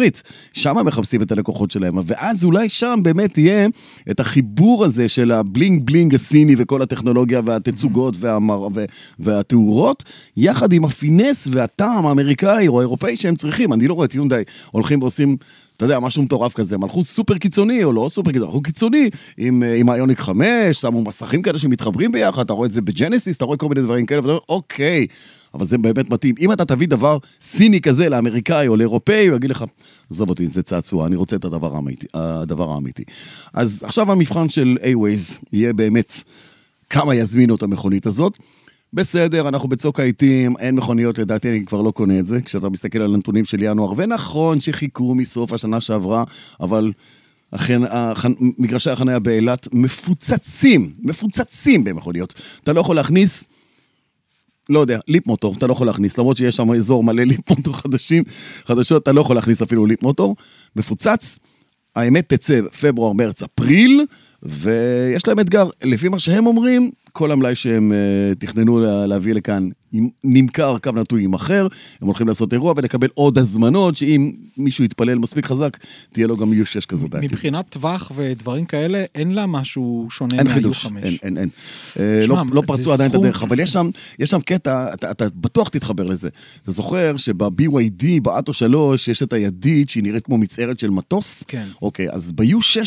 [0.53, 3.67] שם הם מחפשים את הלקוחות שלהם, ואז אולי שם באמת יהיה
[4.12, 8.67] את החיבור הזה של ה bling bling הסיני וכל הטכנולוגיה והתצוגות והמר...
[8.73, 8.86] ו...
[9.19, 10.04] והתאורות,
[10.38, 13.73] יחד עם ה finesse והטעם האמריקאי או האירופאי שהם צריכים.
[13.73, 15.38] אני לא רואה את יונדאי הולכים ועושים...
[15.77, 19.09] אתה יודע, משהו מטורף כזה, הם הלכו סופר קיצוני, או לא סופר קיצוני, הלכו קיצוני
[19.38, 23.38] עם, אה, עם האיוניק 5, שמו מסכים כאלה שמתחברים ביחד, אתה רואה את זה בג'נסיס,
[23.38, 25.07] אתה רואה כל מיני דברים כאלה, ואתה אומר, אוקיי,
[25.53, 26.35] אבל זה באמת מתאים.
[26.39, 29.63] אם אתה תביא דבר סיני כזה לאמריקאי או לאירופאי, הוא יגיד לך,
[30.11, 32.07] עזוב אותי, זה צעצוע, אני רוצה את הדבר האמיתי.
[32.13, 33.03] הדבר האמיתי.
[33.53, 36.13] אז עכשיו המבחן של A-Waze יהיה באמת
[36.89, 38.38] כמה יזמינו את המכונית הזאת.
[38.95, 43.01] בסדר, אנחנו בצוק העיתים, אין מכוניות, לדעתי אני כבר לא קונה את זה, כשאתה מסתכל
[43.01, 46.23] על הנתונים של ינואר, ונכון שחיכו מסוף השנה שעברה,
[46.60, 46.91] אבל
[47.51, 48.34] אכן, החנ...
[48.39, 52.34] מגרשי החניה באילת מפוצצים, מפוצצים במכוניות.
[52.63, 53.43] אתה לא יכול להכניס,
[54.69, 57.77] לא יודע, ליפ מוטור, אתה לא יכול להכניס, למרות שיש שם אזור מלא ליפ מוטור
[57.77, 58.23] חדשים,
[58.65, 60.36] חדשות, אתה לא יכול להכניס אפילו ליפ מוטור,
[60.75, 61.39] מפוצץ.
[61.95, 64.05] האמת תצא פברואר, מרץ, אפריל,
[64.43, 65.69] ויש להם אתגר.
[65.84, 69.69] לפי מה שהם אומרים, כל המלאי שהם uh, תכננו לה, להביא לכאן
[70.23, 71.67] נמכר, קו נטוי יימכר,
[72.01, 75.77] הם הולכים לעשות אירוע ולקבל עוד הזמנות, שאם מישהו יתפלל מספיק חזק,
[76.12, 77.31] תהיה לו גם U6 כזו בעתיד.
[77.31, 80.55] מבחינת טווח ודברים כאלה, אין לה משהו שונה אין מה-U5.
[80.55, 81.49] חידוש, אין, אין, אין.
[81.99, 85.25] אה, לא, לא פרצו עדיין את הדרך, אבל יש שם, יש שם קטע, אתה, אתה
[85.36, 86.29] בטוח תתחבר לזה.
[86.63, 91.43] אתה זוכר שב-BYD, באטו 3, יש את הידית שהיא נראית כמו מצערת של מטוס?
[91.47, 91.65] כן.
[91.81, 92.77] אוקיי, אז ב-U6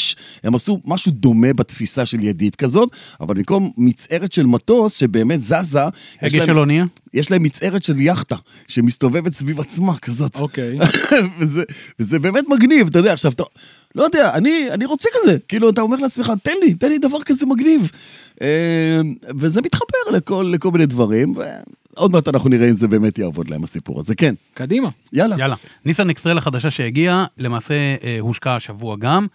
[0.45, 2.89] הם עשו משהו דומה בתפיסה של ידית כזאת,
[3.21, 5.79] אבל במקום מצערת של מטוס שבאמת זזה,
[6.23, 6.85] יש הגה להם- של אונייה?
[7.15, 8.37] יש להם מצערת של יאכטה,
[8.69, 10.37] שמסתובבת סביב עצמה כזאת.
[10.37, 10.79] אוקיי.
[11.41, 11.63] וזה,
[11.99, 13.43] וזה באמת מגניב, אתה יודע, עכשיו, אתה,
[13.95, 15.37] לא יודע, אני, אני רוצה כזה.
[15.49, 17.91] כאילו, אתה אומר לעצמך, תן לי, תן לי דבר כזה מגניב.
[18.43, 19.01] אה,
[19.39, 21.35] וזה מתחבר לכל, לכל מיני דברים,
[21.97, 24.15] ועוד מעט אנחנו נראה אם זה באמת יעבוד להם, הסיפור הזה.
[24.15, 24.89] כן, קדימה.
[25.13, 25.37] יאללה.
[25.39, 25.57] יאללה.
[25.85, 29.27] ניסן אקסטרל החדשה שהגיעה, למעשה אה, הושקה השבוע גם.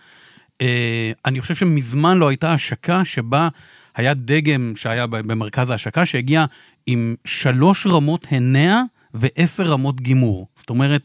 [0.62, 3.50] אה, אני חושב שמזמן לא הייתה השקה שבה
[3.96, 6.46] היה דגם שהיה ב- במרכז ההשקה, שהגיע
[6.88, 8.82] עם שלוש רמות הנע
[9.14, 10.48] ועשר רמות גימור.
[10.56, 11.02] זאת אומרת,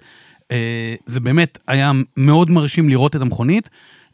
[0.50, 3.70] אה, זה באמת היה מאוד מרשים לראות את המכונית.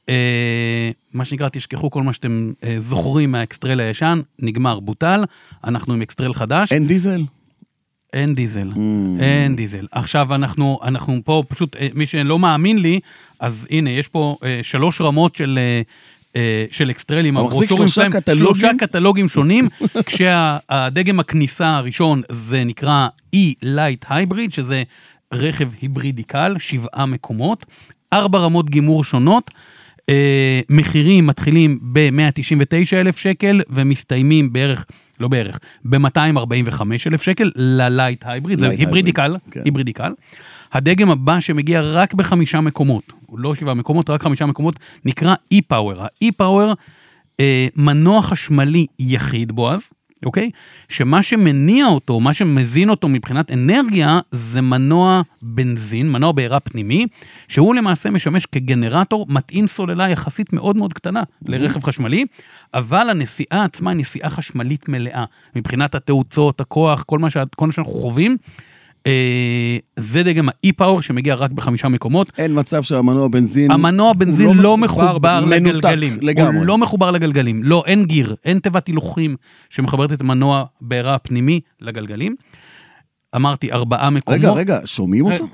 [0.08, 5.24] אה, מה שנקרא, תשכחו כל מה שאתם אה, זוכרים מה X-Trail הישן, נגמר, בוטל,
[5.64, 6.72] אנחנו עם X-Trail חדש.
[6.72, 7.20] אין דיזל?
[8.12, 8.78] אין דיזל, Mm.
[9.22, 9.86] אין דיזל.
[9.92, 13.00] עכשיו אנחנו, אנחנו פה פשוט, אה, מי שלא מאמין לי,
[13.40, 15.58] אז הנה, יש פה אה, שלוש רמות של...
[15.58, 15.82] אה, אה,
[16.70, 17.34] של X-Trail ים,
[17.68, 18.54] שלושה שלהם, קטלוגים?
[18.54, 19.68] שלושה קטלוגים שונים,
[20.06, 24.82] כשהדגם הכניסה הראשון זה נקרא e-Light Hybrid, שזה
[25.32, 27.66] רכב היברידי קל, שבעה מקומות,
[28.12, 29.50] ארבע רמות גימור שונות,
[30.08, 34.84] אה, מחירים מתחילים ב-199,000 שקל ומסתיימים בערך,
[35.20, 39.60] לא בערך, ב-245,000 שקל ללייט הייבריד, זה Light היברידי hybrid, קל, כן.
[39.64, 40.12] היברידי קל.
[40.74, 46.00] הדגם הבא שמגיע רק בחמישה מקומות, הוא לא שבעה מקומות, רק חמישה מקומות, נקרא e-power.
[46.00, 46.74] ה-e-power,
[47.40, 49.90] אה, מנוע חשמלי יחיד, בועז,
[50.26, 50.50] אוקיי?
[50.88, 57.06] שמה שמניע אותו, מה שמזין אותו מבחינת אנרגיה, זה מנוע בנזין, מנוע בעירה פנימי,
[57.48, 62.24] שהוא למעשה משמש כגנרטור, מטעין סוללה יחסית מאוד מאוד קטנה לרכב חשמלי,
[62.74, 65.24] אבל הנסיעה עצמה היא נסיעה חשמלית מלאה.
[65.56, 68.36] מבחינת התאוצות, הכוח, כל מה, שה- כל מה שאנחנו חווים.
[69.06, 72.32] אה, זה דגם ה-e-power שמגיע רק בחמישה מקומות.
[72.38, 73.70] אין מצב שהמנוע בנזין...
[73.70, 76.18] המנוע בנזין לא לא מחובר, לגלגלים.
[76.22, 76.56] לגמרי.
[76.56, 77.64] הוא לא מחובר לגלגלים.
[77.64, 79.36] לא, אין גיר, אין תיבת הילוכים
[79.70, 82.34] שמחברת את המנוע בעירה הפנימי לגלגלים.
[83.36, 84.40] אמרתי, ארבעה מקומות.
[84.40, 85.48] רגע, רגע, שומעים אותו?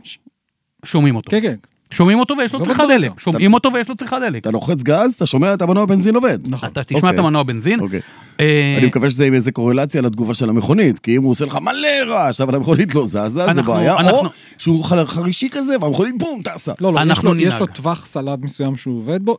[0.84, 1.30] שומעים אותו.
[1.30, 1.56] כן, כן.
[1.90, 2.86] שומעים אותו ויש לו אותו.
[2.88, 3.20] דלק.
[3.20, 4.40] שומעים אותו ויש לו צריכת דלק.
[4.40, 6.38] אתה לוחץ גז, אתה שומע את המנוע בנזין עובד.
[6.46, 6.68] נכון.
[6.68, 7.14] אתה תשמע אוקיי.
[7.14, 7.80] את המנוע בנזין.
[7.80, 8.00] אוקיי.
[8.40, 11.58] אה, אני מקווה שזה עם איזה קורלציה לתגובה של המכונית, כי אם הוא עושה לך
[11.62, 14.22] מלא רעש, אבל המכונית לא זזה, זה בעיה, או
[14.58, 16.72] שהוא חרישי כזה, והמכונית בום, טסה.
[16.80, 17.00] לא, לא,
[17.38, 17.54] יש.
[17.54, 19.36] לו טווח סלד מסוים שהוא עובד בו.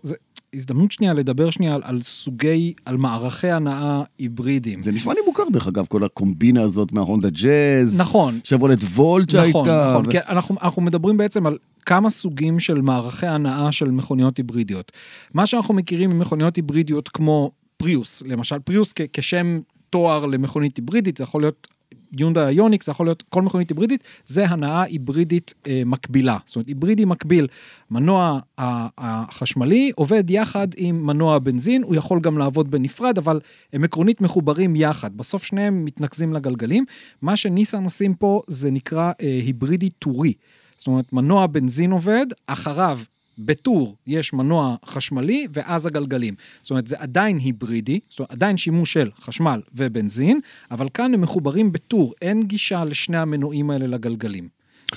[0.56, 4.82] הזדמנות שנייה לדבר שנייה על, על סוגי, על מערכי הנעה היברידיים.
[4.82, 8.02] זה נשמע לי מוכר דרך אגב, כל הקומבינה הזאת מההונדה ג'אז.
[8.02, 8.40] נכון.
[8.44, 9.60] שברולט וולט שהייתה.
[9.60, 13.92] נכון, נכון, ו- כי אנחנו, אנחנו מדברים בעצם על כמה סוגים של מערכי הנעה של
[13.92, 14.92] מכוניות היברידיות.
[15.34, 19.60] מה שאנחנו מכירים ממכוניות היברידיות כמו פריוס, למשל פריוס כ- כשם
[19.90, 21.68] תואר למכונית היברידית, זה יכול להיות
[22.17, 26.38] יונדה איוניקס, זה יכול להיות כל מכונית היברידית, זה הנעה היברידית אה, מקבילה.
[26.45, 27.47] זאת אומרת, היברידי מקביל,
[27.91, 33.39] מנוע החשמלי עובד יחד עם מנוע הבנזין, הוא יכול גם לעבוד בנפרד, אבל
[33.74, 35.17] הם עקרונית מחוברים יחד.
[35.17, 36.86] בסוף שניהם מתנקזים לגלגלים.
[37.21, 40.34] מה שניסן עושים פה זה נקרא אה, היברידי טורי.
[40.78, 43.00] זאת אומרת, מנוע בנזין עובד, אחריו
[43.38, 46.34] בטור יש מנוע חשמלי ואז הגלגלים.
[46.62, 50.39] זאת אומרת, זה עדיין היברידי, זאת אומרת, עדיין שימוש של חשמל ובנזין,
[50.72, 54.48] אבל כאן הם מחוברים בטור, אין גישה לשני המנועים האלה לגלגלים.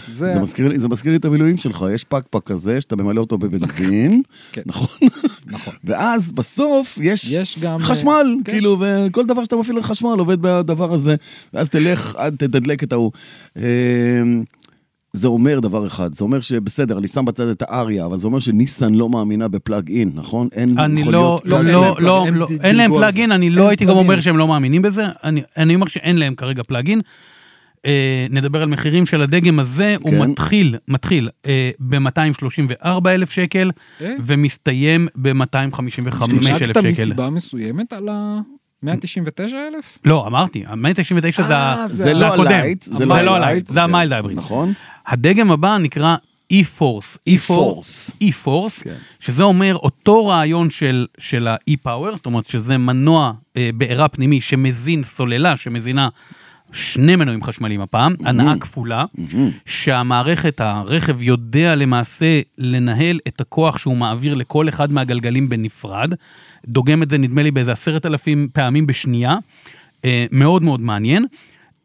[0.09, 0.33] זה...
[0.33, 3.39] זה מזכיר לי- זה מזכיר לי את המילואים שלך, יש פקפק כזה שאתה ממלא אותו
[3.39, 4.63] בבנזין, כן.
[4.67, 5.09] נכון?
[5.47, 5.75] נכון.
[5.85, 7.79] ואז בסוף יש יש גם...
[7.79, 8.53] חשמל, כן.
[8.53, 11.15] כאילו, וכל דבר שאתה מפעיל לחשמל עובד בדבר הזה,
[11.55, 13.13] ואז תלך עד תדלק את ההוא.
[15.17, 18.39] זה אומר דבר אחד, זה אומר שבסדר, אני שם בצד את האריה, אבל זה אומר
[18.39, 20.49] שניסן לא מאמינה בפלאג אין, נכון?
[20.53, 21.63] אין אני לא, לא, plug-in.
[21.63, 22.35] לא, אין
[22.77, 23.91] לא, להם לא, פלאגין, אין אני אין לא הייתי גם.
[23.97, 25.05] אומר שהם לא מאמינים בזה,
[25.57, 27.01] אני אומר שאין להם כרגע plug-in.
[27.87, 30.23] אה, נדבר על מחירים של הדגם הזה, הוא כן.
[30.23, 34.15] מתחיל, מתחיל אה, ב-234 אלף שקל, אה?
[34.25, 36.23] ומסתיים ב-255
[36.63, 36.89] אלף שקל.
[36.91, 38.41] מסיבה מסוימת על ה...
[38.83, 39.99] 199 אלף?
[40.05, 42.47] לא, אמרתי, ה-199 זה ה- אה, זה לא הקודם.
[42.53, 43.49] הלייט, זה לא לא ה light.
[43.49, 44.37] ה light, זה ה mild hybrid.
[44.39, 44.73] נכון?
[45.07, 46.17] הדגם הבא נקרא
[46.53, 47.19] e-force.
[47.29, 48.13] E-Force.
[48.23, 48.95] e-force, כן.
[49.21, 55.03] שזה אומר אותו רעיון של, של ה-e-power, זאת אומרת שזה מנוע אה, בעירה פנימי שמזין
[55.03, 56.09] סוללה, שמזינה
[56.73, 59.05] שני מנועים חשמליים הפעם, הנעה כפולה,
[59.67, 66.15] שהמערכת, הרכב יודע למעשה לנהל את הכוח שהוא מעביר לכל אחד מהגלגלים בנפרד,
[66.67, 69.37] דוגם את זה נדמה לי באיזה עשרת אלפים פעמים בשנייה,
[70.05, 71.27] אה, מאוד מאוד מעניין.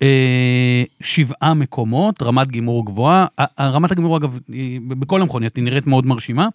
[0.01, 3.25] אה, שבעה מקומות, רמת גימור גבוהה.
[3.59, 4.39] רמת הגימור, אגב,
[4.87, 6.47] בכל המכוניות היא נראית מאוד מרשימה.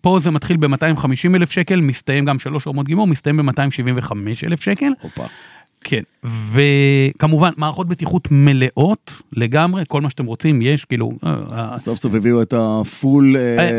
[0.00, 4.12] פה זה מתחיל ב-250 אלף שקל, מסתיים גם שלוש רמות גימור, מסתיים ב-275
[4.46, 4.92] אלף שקל.
[5.02, 5.24] הופה.
[5.80, 11.12] כן, וכמובן, מערכות בטיחות מלאות לגמרי, כל מה שאתם רוצים, יש, כאילו...
[11.24, 13.36] אה, אה, סוף סוף הביאו את הפול,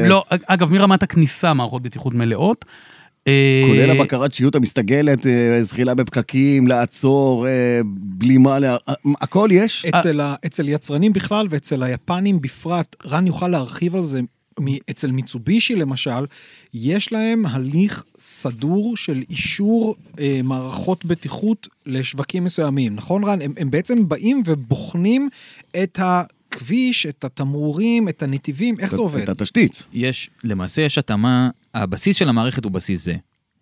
[0.08, 2.66] לא, אגב, מרמת הכניסה מערכות בטיחות מלאות.
[3.28, 8.78] אה, כולל הבקרת שיעוט המסתגלת, אה, זחילה בפקקים, לעצור, אה, בלימה, אה,
[9.22, 9.86] הכל יש.
[9.86, 14.22] אצל, ה, אצל יצרנים בכלל ואצל היפנים בפרט, רן יוכל להרחיב על זה,
[14.62, 16.26] מ- אצל מיצובישי למשל,
[16.74, 23.42] יש להם הליך סדור של אישור אה, מערכות בטיחות לשווקים מסוימים, נכון רן?
[23.42, 25.30] הם, הם בעצם באים ובוחנים
[25.84, 26.00] את
[26.58, 29.22] הכביש, את התמרורים, את הנתיבים, איך זה עובד?
[29.22, 29.88] את התשתית.
[29.94, 33.16] יש, למעשה יש התאמה, הבסיס של המערכת הוא בסיס זה.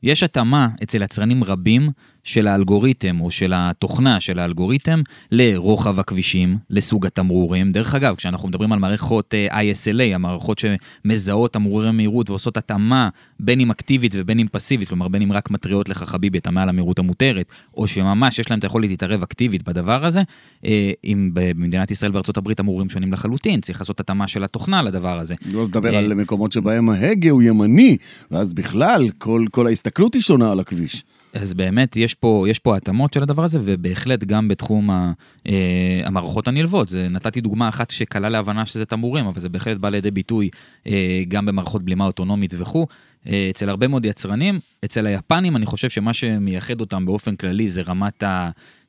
[0.03, 1.89] יש התאמה אצל יצרנים רבים
[2.25, 7.71] של האלגוריתם או של התוכנה של האלגוריתם לרוחב הכבישים, לסוג התמרורים.
[7.71, 13.09] דרך אגב, כשאנחנו מדברים על מערכות אה, ISLA, המערכות שמזהות תמרורי מהירות ועושות התאמה
[13.39, 16.69] בין אם אקטיבית ובין אם פסיבית, כלומר בין אם רק מתריעות לך חביבי אתה מעל
[16.69, 17.45] המהירות המותרת,
[17.77, 20.21] או שממש יש להם את היכולת להתערב אקטיבית בדבר הזה,
[20.65, 25.19] אה, אם במדינת ישראל וארצות הברית תמרורים שונים לחלוטין, צריך לעשות התאמה של התוכנה לדבר
[25.19, 25.35] הזה.
[25.53, 27.97] לא לדבר אה, על מקומות שבהם ההגה הוא ימני,
[28.31, 31.03] ואז בכלל כל, כל ההסתכלות היא שונה על הכביש.
[31.35, 35.11] אז באמת יש פה, יש פה התאמות של הדבר הזה, ובהחלט גם בתחום ה,
[35.47, 36.89] אה, המערכות הנלוות.
[36.89, 40.49] זה, נתתי דוגמה אחת שקלה להבנה שזה תמרורים, אבל זה בהחלט בא לידי ביטוי
[40.87, 42.87] אה, גם במערכות בלימה אוטונומית וכו'.
[43.27, 47.81] אה, אצל הרבה מאוד יצרנים, אצל היפנים אני חושב שמה שמייחד אותם באופן כללי זה
[47.81, 48.23] רמת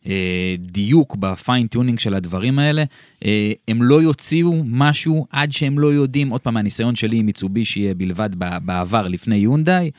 [0.06, 2.84] הדיוק ב fine tuning של הדברים האלה.
[3.24, 7.94] אה, הם לא יוציאו משהו עד שהם לא יודעים, עוד פעם, מהניסיון שלי עם מיצובישי
[7.94, 8.30] בלבד
[8.62, 9.90] בעבר, לפני יונדאי,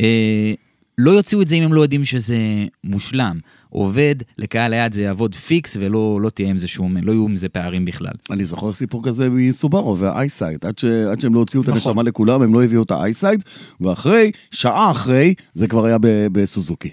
[0.00, 0.52] אה,
[0.98, 2.36] לא יוציאו את זה אם הם לא יודעים שזה
[2.84, 3.38] מושלם.
[3.74, 7.36] עובד, לקהל היעד זה יעבוד פיקס ולא לא תהיה עם זה שום, לא יהיו עם
[7.36, 8.12] זה פערים בכלל.
[8.30, 10.84] אני זוכר סיפור כזה מסובארו וה EyeSight, עד, ש...
[10.84, 11.80] עד שהם לא הוציאו את נכון.
[11.90, 13.42] הנשמה לכולם, הם לא הביאו את ה EyeSight,
[13.80, 16.90] ואחרי, שעה אחרי, זה כבר היה ב- בסוזוקי.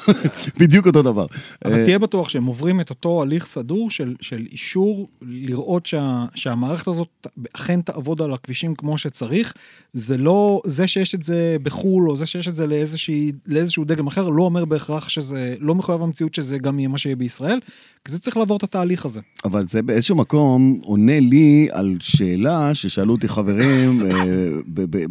[0.60, 1.26] בדיוק אותו דבר.
[1.64, 6.24] אבל אה, תהיה בטוח שהם עוברים את אותו הליך סדור של, של אישור, לראות שה,
[6.34, 9.54] שהמערכת הזאת אכן תעבוד על הכבישים כמו שצריך.
[9.92, 14.06] זה לא, זה שיש את זה בחו"ל, או זה שיש את זה לאיזושהי, לאיזשהו דגם
[14.06, 17.58] אחר, לא אומר בהכרח שזה, לא מחויב המציאות שזה גם יהיה מה שיהיה בישראל,
[18.04, 19.20] כי זה צריך לעבור את התהליך הזה.
[19.44, 24.10] אבל זה באיזשהו מקום עונה לי על שאלה ששאלו אותי חברים אה,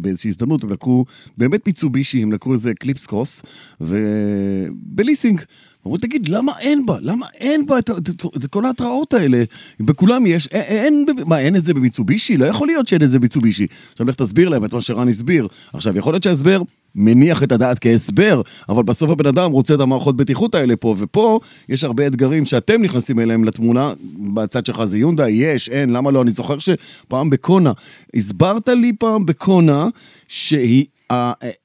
[0.00, 1.04] באיזושהי הזדמנות, הם לקחו
[1.38, 3.42] באמת מיצובישי, הם לקחו איזה קליפס קרוס,
[3.80, 5.40] ובליסינג.
[5.86, 6.96] אמרו, תגיד, למה אין בה?
[7.00, 9.44] למה אין בה את, ה- את, את כל ההתראות האלה?
[9.80, 12.36] בכולם יש, אין, אין, מה, אין את זה במיצובישי?
[12.36, 13.66] לא יכול להיות שאין את זה במיצובישי.
[13.92, 15.48] עכשיו לך תסביר להם את מה שרן הסביר.
[15.72, 16.62] עכשיו, יכול להיות שההסבר
[16.94, 21.40] מניח את הדעת כהסבר, אבל בסוף הבן אדם רוצה את המערכות בטיחות האלה פה, ופה
[21.68, 23.92] יש הרבה אתגרים שאתם נכנסים אליהם לתמונה,
[24.34, 26.22] בצד שלך זה יונדה, יש, אין, למה לא?
[26.22, 27.72] אני זוכר שפעם בקונה,
[28.16, 29.88] הסברת לי פעם בקונה
[30.28, 30.84] שהיא...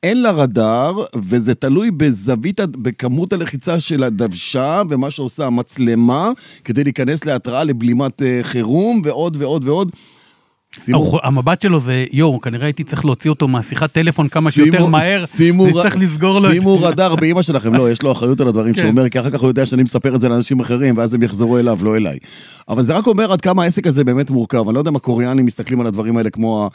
[0.04, 6.32] אין לה רדאר, וזה תלוי בזווית, בכמות הלחיצה של הדוושה ומה שעושה המצלמה,
[6.64, 9.92] כדי להיכנס להתראה לבלימת אה, חירום ועוד ועוד ועוד.
[10.78, 14.86] שימו- המבט שלו זה, יואו, כנראה הייתי צריך להוציא אותו מהשיחת טלפון כמה שימו- שיותר
[14.86, 16.82] מהר, שימו אני ר- צריך לסגור לו את שימו.
[16.82, 18.82] רדאר באימא שלכם, לא, יש לו אחריות על הדברים כן.
[18.82, 21.24] שהוא אומר, כי אחר כך הוא יודע שאני מספר את זה לאנשים אחרים, ואז הם
[21.24, 22.18] יחזרו אליו, לא אליי.
[22.70, 24.64] אבל זה רק אומר עד כמה העסק הזה באמת מורכב.
[24.68, 26.70] אני לא יודע אם הקוריאנים מסתכלים על הדברים האלה כמו,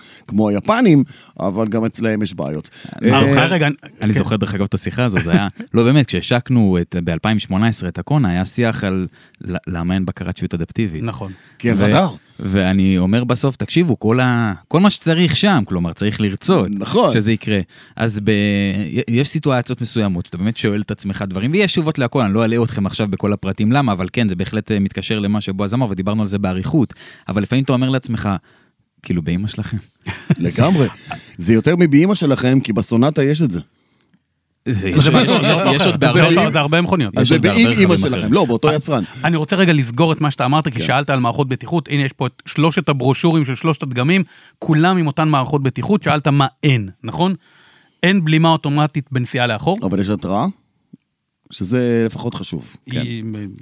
[0.48, 1.04] היפנים,
[1.40, 2.70] אבל גם אצלהם יש בעיות.
[3.02, 3.54] אני אה, זוכר
[4.02, 4.18] אני כן.
[4.18, 7.54] זוכר דרך אגב את השיחה הזו, זה היה, לא באמת, כשהשקנו ב-2018
[7.88, 9.06] את הקונה, היה שיח על
[9.40, 11.02] ל- למה אין בקרת שיות אדפטיבית.
[11.04, 11.32] נכון.
[11.58, 12.08] כי אין ו- רדאר.
[12.40, 14.52] ואני אומר בסוף, תקשיבו, כל, ה...
[14.68, 17.12] כל מה שצריך שם, כלומר, צריך לרצות נכון.
[17.12, 17.60] שזה יקרה.
[17.96, 18.30] אז ב...
[19.08, 22.62] יש סיטואציות מסוימות, שאתה באמת שואל את עצמך דברים, ויש תשובות להכל, אני לא אלאה
[22.62, 26.20] אתכם עכשיו בכל הפרטים למה, אבל כן, זה בהחלט אה, מתקשר למה שבועז אמר, ודיברנו
[26.20, 26.94] על זה באריכות.
[27.28, 28.28] אבל לפעמים אתה אומר לעצמך,
[29.02, 29.76] כאילו, באמא שלכם.
[30.38, 30.88] לגמרי.
[31.38, 33.60] זה יותר מבאימא שלכם, כי בסונטה יש את זה.
[34.68, 35.06] זה- יש-
[35.86, 36.50] עוד בהרבה...
[36.50, 37.14] זה הרבה מכוניות.
[37.22, 38.32] זה באם אימא שלכם.
[38.32, 39.04] לא, באותו יצרן.
[39.24, 40.84] אני רוצה רגע לסגור את מה שאתה אמרת, כי כן.
[40.86, 44.22] שאלת על מערכות בטיחות, הנה יש פה את שלושת הברושורים של שלושת הדגמים,
[44.58, 47.34] כולם עם אותן מערכות בטיחות, שאלת מה אין, נכון?
[48.02, 49.78] אין בלימה אוטומטית בנסיעה לאחור.
[49.82, 50.46] אבל יש התראה,
[51.50, 52.76] שזה לפחות חשוב.
[52.90, 53.02] כן.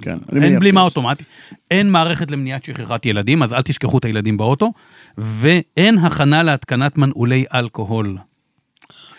[0.01, 0.81] כן, אין בלימה.
[0.81, 1.27] אוטומטית,
[1.71, 4.71] אין מערכת למניעת שכחת ילדים, אז אל תשכחו את הילדים באוטו,
[5.17, 8.17] ואין הכנה להתקנת מנעולי אלכוהול.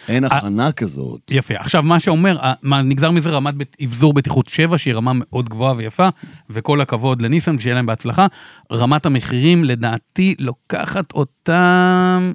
[0.08, 1.20] אין הכנה כזאת.
[1.30, 1.54] יפה.
[1.58, 6.08] עכשיו, מה שאומר, מה נגזר מזה רמת אבזור בטיחות 7, שהיא רמה מאוד גבוהה ויפה,
[6.50, 8.26] וכל הכבוד לניסן, שיהיה להם בהצלחה.
[8.72, 12.32] רמת המחירים, לדעתי, לוקחת אותם...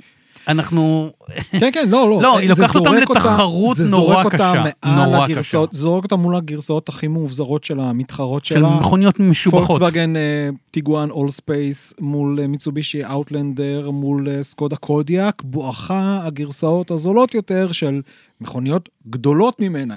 [0.48, 1.12] אנחנו...
[1.60, 2.22] כן, כן, לא, לא.
[2.22, 5.80] לא, היא זה לוקחת אותם לתחרות זה נורא זורק קשה, מעל נורא הגרסאות, קשה.
[5.80, 8.70] זורק אותה מול הגרסאות הכי מאובזרות של המתחרות של שלה.
[8.70, 9.68] מכוניות משובחות.
[9.68, 17.34] פולקסווגן אה, טיגואן Allspace מול אה, מיצובישי אאוטלנדר מול אה, סקודה קודיאק, בואכה הגרסאות הזולות
[17.34, 18.02] יותר של
[18.42, 19.96] מכוניות גדולות ממנה.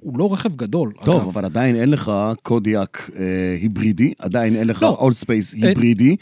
[0.00, 0.92] הוא לא רכב גדול.
[1.04, 1.28] טוב, אגב.
[1.28, 3.24] אבל עדיין אין לך קודיאק אה,
[3.62, 4.88] היברידי, עדיין אין לך לא.
[4.88, 6.16] Allspace אין- היברידי.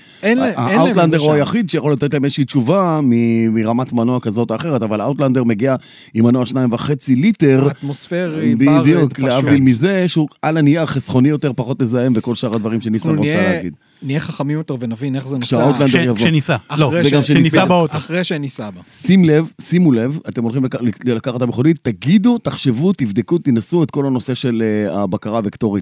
[1.10, 1.32] זה הוא.
[1.32, 5.76] היחיד שיכול לתת להם איזושהי תשובה מ- מרמת מנוע כזאת או אחרת, אבל האוטלנדר מגיע
[6.14, 7.68] עם מנוע שניים וחצי ליטר.
[7.70, 9.18] אטמוספרי, ברד, בדיוק.
[9.18, 13.76] להבדיל מזה שהוא על הנייר חסכוני יותר, פחות מזהם וכל שאר הדברים שניסן רוצה להגיד.
[14.02, 15.46] נהיה חכמים יותר ונבין איך זה נוסע.
[15.56, 16.18] כשהאוטלנדר ש- יבוא.
[16.18, 16.56] שניסה.
[16.78, 16.90] לא.
[17.22, 17.96] שניסה באוטו.
[17.96, 18.80] אחרי שניסה בה.
[18.82, 23.90] שים לב, שימו לב, אתם הולכים לק- לקחת את המכונית, תגידו, תחשבו, תבדקו, תנסו את
[23.90, 25.40] כל הנושא של אה, הבקרה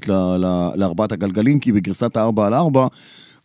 [0.09, 2.87] ל- לארבעת הגלגלים, כי בגרסת ה-4 על 4,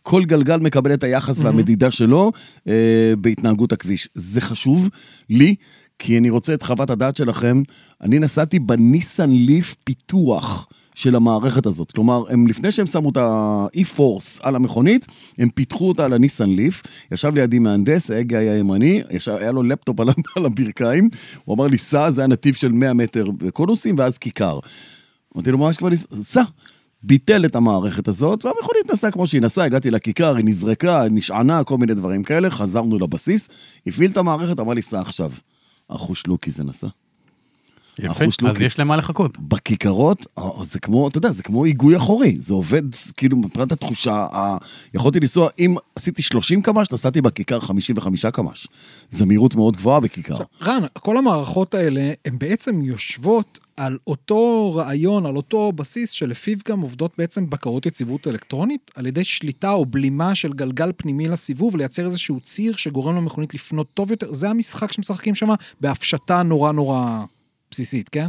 [0.02, 2.32] כל גלגל מקבל את היחס והמדידה שלו
[2.68, 2.72] אה,
[3.18, 4.08] בהתנהגות הכביש.
[4.14, 4.88] זה חשוב
[5.30, 5.54] לי,
[5.98, 7.62] כי אני רוצה את חוות הדעת שלכם.
[8.00, 10.66] אני נסעתי בניסן ליף פיתוח.
[11.00, 11.92] של המערכת הזאת.
[11.92, 15.06] כלומר, הם, לפני שהם שמו את ה-e-force על המכונית,
[15.38, 16.82] הם פיתחו אותה על הניסן ליף.
[17.12, 21.08] ישב לידי מהנדס, ההגה היה ימני, ישב, היה לו לפטופ על, על הברכיים,
[21.44, 24.58] הוא אמר לי, סע, זה היה נתיב של 100 מטר בקונוסים, ואז כיכר.
[25.36, 25.88] אמרתי לו, מה יש כבר?
[26.22, 26.42] סע.
[27.02, 31.78] ביטל את המערכת הזאת, והמכונית נסעה כמו שהיא נסעה, הגעתי לכיכר, היא נזרקה, נשענה, כל
[31.78, 33.48] מיני דברים כאלה, חזרנו לבסיס,
[33.86, 35.32] הפעיל את המערכת, אמר לי, סע עכשיו.
[35.88, 36.88] אחוש לוקי זה נסע.
[37.98, 38.64] יפה, אז לוקי.
[38.64, 39.38] יש למה לחכות.
[39.38, 42.82] בכיכרות, אה, זה כמו, אתה יודע, זה כמו היגוי אחורי, זה עובד,
[43.16, 44.56] כאילו, מבחינת התחושה, ה-
[44.94, 48.66] יכולתי לנסוע, אם עשיתי 30 קמ"ש, נסעתי בכיכר 55 קמ"ש.
[49.10, 50.36] זה מהירות מאוד גבוהה בכיכר.
[50.62, 56.80] רן, כל המערכות האלה, הן בעצם יושבות על אותו רעיון, על אותו בסיס, שלפיו גם
[56.80, 62.06] עובדות בעצם בקרות יציבות אלקטרונית, על ידי שליטה או בלימה של גלגל פנימי לסיבוב, לייצר
[62.06, 64.32] איזשהו ציר שגורם למכונית לפנות טוב יותר.
[64.32, 65.48] זה המשחק שמשחקים שם
[65.80, 67.24] בהפשטה נורא נורא
[67.70, 68.28] בסיסית, כן?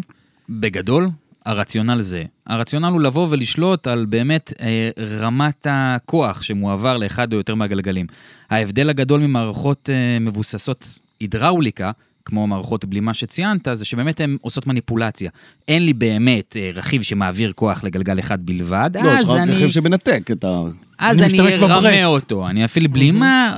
[0.49, 1.09] בגדול,
[1.45, 2.23] הרציונל זה.
[2.47, 8.05] הרציונל הוא לבוא ולשלוט על באמת אה, רמת הכוח שמועבר לאחד או יותר מהגלגלים.
[8.49, 11.91] ההבדל הגדול ממערכות אה, מבוססות הידראוליקה,
[12.25, 15.29] כמו מערכות בלימה שציינת, זה שבאמת הן עושות מניפולציה.
[15.67, 19.51] אין לי באמת אה, רכיב שמעביר כוח לגלגל אחד בלבד, לא, יש אז לך אני...
[19.51, 20.61] רכיב שמנתק את ה...
[20.99, 22.05] אז אני ארמה.
[22.05, 23.55] אותו, אני אפעיל בלימה,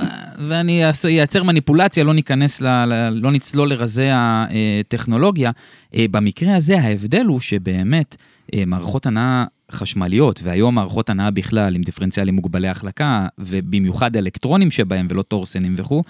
[0.48, 5.50] ואני אייצר מניפולציה, לא ניכנס, ל, ל, לא נצלול לרזי הטכנולוגיה.
[5.94, 8.16] אה, במקרה הזה ההבדל הוא שבאמת
[8.54, 15.06] אה, מערכות הנעה חשמליות, והיום מערכות הנעה בכלל עם דיפרנציאלים מוגבלי החלקה, ובמיוחד אלקטרונים שבהם
[15.10, 16.02] ולא טורסנים וכו',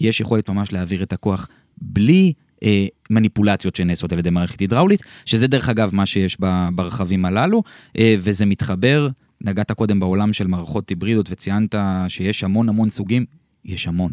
[0.00, 1.48] יש יכולת ממש להעביר את הכוח
[1.82, 2.32] בלי...
[2.64, 6.36] אה, מניפולציות שנעשות על ידי מערכת הידראולית, שזה דרך אגב מה שיש
[6.74, 7.62] ברכבים הללו,
[7.98, 9.08] אה, וזה מתחבר,
[9.40, 11.74] נגעת קודם בעולם של מערכות היברידות וציינת
[12.08, 13.24] שיש המון המון סוגים,
[13.64, 14.12] יש המון,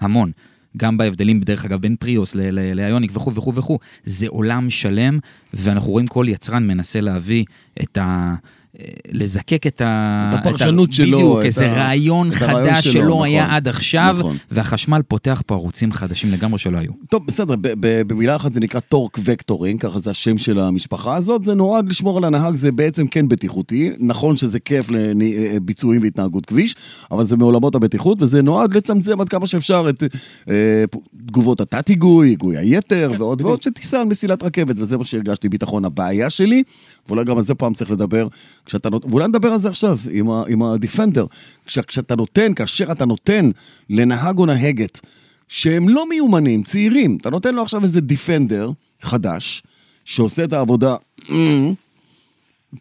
[0.00, 0.32] המון.
[0.76, 2.34] גם בהבדלים, דרך אגב, בין פריוס
[2.74, 5.18] לאיוניק וכו' וכו' וכו', זה עולם שלם,
[5.54, 7.44] ואנחנו רואים כל יצרן מנסה להביא
[7.82, 8.34] את ה...
[8.80, 10.30] אה, לזקק את ה...
[10.34, 10.92] את הפרשנות ה...
[10.92, 14.36] שלו, בדיוק, את איזה ה- רעיון את חדש שלו, שלא נכון, היה עד עכשיו, נכון.
[14.50, 16.90] והחשמל פותח פה ערוצים חדשים לגמרי שלא היו.
[17.10, 21.54] טוב, בסדר, במילה אחת זה נקרא torque vectoring, ככה זה השם של המשפחה הזאת, זה
[21.54, 23.92] נועד לשמור על הנהג, זה בעצם כן בטיחותי.
[23.98, 26.76] נכון שזה כיף לביצועים והתנהגות כביש,
[27.10, 30.04] אבל זה מעולמות הבטיחות, וזה נועד לצמצם עד כמה שאפשר את
[30.50, 30.84] אה,
[31.26, 35.84] תגובות התת-היגוי, היגוי היתר ועוד ועוד, שתיסע על מסילת רכבת, וזה מה שהרגשתי ביטחון.
[35.84, 36.62] הבעיה שלי,
[37.08, 38.28] ואולי גם על זה פעם צריך לדבר,
[38.66, 39.04] כשאתה נות...
[39.04, 40.42] ואולי נדבר על זה עכשיו, עם, ה...
[40.48, 41.26] עם הדיפנדר.
[41.66, 41.78] כש...
[41.78, 43.50] כשאתה נותן, כאשר אתה נותן
[43.90, 45.00] לנהג או נהגת,
[45.48, 48.70] שהם לא מיומנים, צעירים, אתה נותן לו עכשיו איזה דיפנדר
[49.02, 49.62] חדש,
[50.04, 50.96] שעושה את העבודה,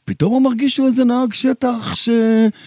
[0.06, 2.10] פתאום הוא מרגיש שהוא איזה נהג שטח ש...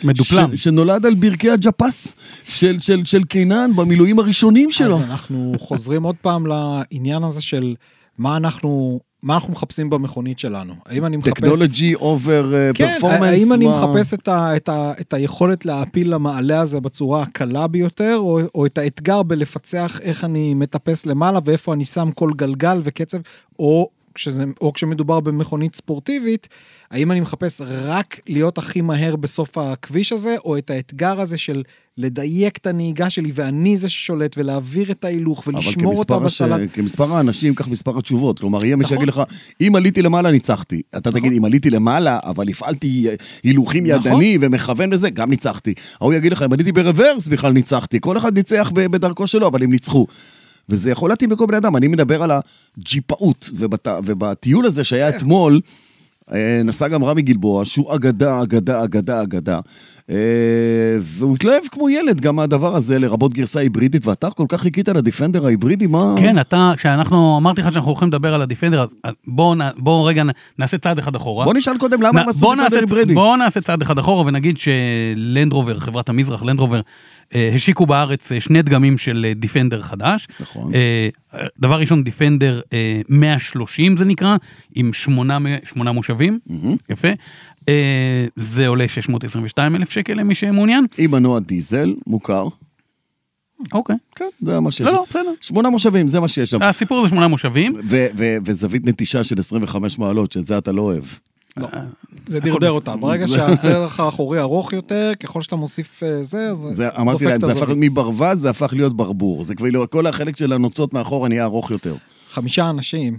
[0.05, 0.57] מדופלם.
[0.57, 0.65] ש...
[0.65, 2.15] שנולד על ברכי הג'יפס
[2.49, 4.97] של, של, של קינן במילואים הראשונים שלו.
[4.97, 7.75] אז אנחנו חוזרים עוד פעם לעניין הזה של
[8.19, 10.75] מה אנחנו, מה אנחנו מחפשים במכונית שלנו.
[10.87, 11.33] האם אני מחפש...
[11.33, 13.23] טכנולוגי over כן, performance.
[13.23, 18.17] האם אני מחפש את, ה, את, ה, את היכולת להעפיל למעלה הזה בצורה הקלה ביותר,
[18.19, 23.19] או, או את האתגר בלפצח איך אני מטפס למעלה ואיפה אני שם כל גלגל וקצב,
[23.59, 26.49] או, כשזה, או כשמדובר במכונית ספורטיבית,
[26.91, 31.63] האם אני מחפש רק להיות הכי מהר בסוף הכביש הזה, או את האתגר הזה של
[31.99, 36.29] לדייק את הנהיגה שלי ואני זה ששולט ולהעביר את ההילוך ולשמור אותה אבל
[36.73, 38.39] כמספר, האנשים, כך מספר התשובות.
[38.39, 38.97] כלומר, יהיה מי נכון.
[38.97, 39.23] שיגיד לך,
[39.61, 40.83] אם עליתי למעלה, ניצחתי.
[40.97, 43.07] אתה תגיד, אם עליתי למעלה, אבל הפעלתי
[43.43, 44.13] הילוכים נכון.
[44.13, 45.75] ידני ומכוון לזה, גם ניצחתי.
[46.01, 48.01] ההוא יגיד לך, אם עליתי ברוורס, בכלל ניצחתי.
[48.01, 50.07] כל אחד ניצח בדרכו שלו, אבל הם ניצחו.
[50.69, 51.77] וזה יכול להתאים לכל בני אדם.
[51.77, 53.89] אני מדבר על הג'יפאות, ובת...
[54.05, 55.61] ובטיול הזה שהיה אתמול,
[56.33, 59.61] אה, נסע גם רמי גלבוע, שהוא אגדה, אגדה, אגדה, אגדה.
[60.11, 64.89] אה, והוא התלהב כמו ילד גם מהדבר הזה, לרבות גרסה היברידית, ואתה כל כך חיכית
[64.89, 66.15] לדיפנדר ההיברידי, מה...
[66.19, 70.23] כן, אתה, כשאנחנו, אמרתי לך שאנחנו הולכים לדבר על הדיפנדר, אז בואו בואו רגע
[70.59, 71.45] נעשה צעד אחד אחורה.
[71.45, 73.15] בוא נשאל קודם למה הם עשו דיפנדר היברידי.
[73.15, 76.81] בואו נעשה צעד אחד אחורה ונגיד שלנדרובר, חברת המזרח, לנדרובר,
[77.55, 80.29] השיקו בארץ אה, שני דגמים של אה, דיפנדר חדש.
[80.41, 80.73] נכון.
[80.75, 81.09] אה,
[81.59, 84.37] דבר ראשון, דיפנדר אה, 130 זה נקרא,
[84.75, 86.39] עם שמונה, שמונה מושבים,
[86.91, 87.09] יפה.
[87.69, 90.87] אה, זה עולה 622 אלף שקל למי שמעוניין.
[90.99, 92.49] עם מנוע דיזל, מוכר.
[93.73, 93.97] אוקיי.
[94.17, 94.87] כן, זה מה שיש.
[94.87, 94.93] לא.
[94.93, 95.31] לא, בסדר.
[95.41, 96.63] שמונה מושבים, זה מה שיש שם.
[96.63, 97.75] הסיפור זה שמונה מושבים.
[97.91, 101.05] ו- ו- וזווית נטישה של 25 מעלות, שאת זה אתה לא אוהב.
[102.27, 102.97] זה דרדר אותה.
[102.97, 107.55] ברגע שהסרח האחורי ארוך יותר, ככל שאתה מוסיף אה, זה, זה, אמרתי דופק להם, את
[107.57, 107.73] זה הפך.
[107.77, 109.45] מברווז, זה הפך להיות ברבור.
[109.45, 111.95] זה כבר, כל החלק של הנוצות מאחורה נהיה ארוך יותר.
[112.31, 113.17] חמישה אנשים,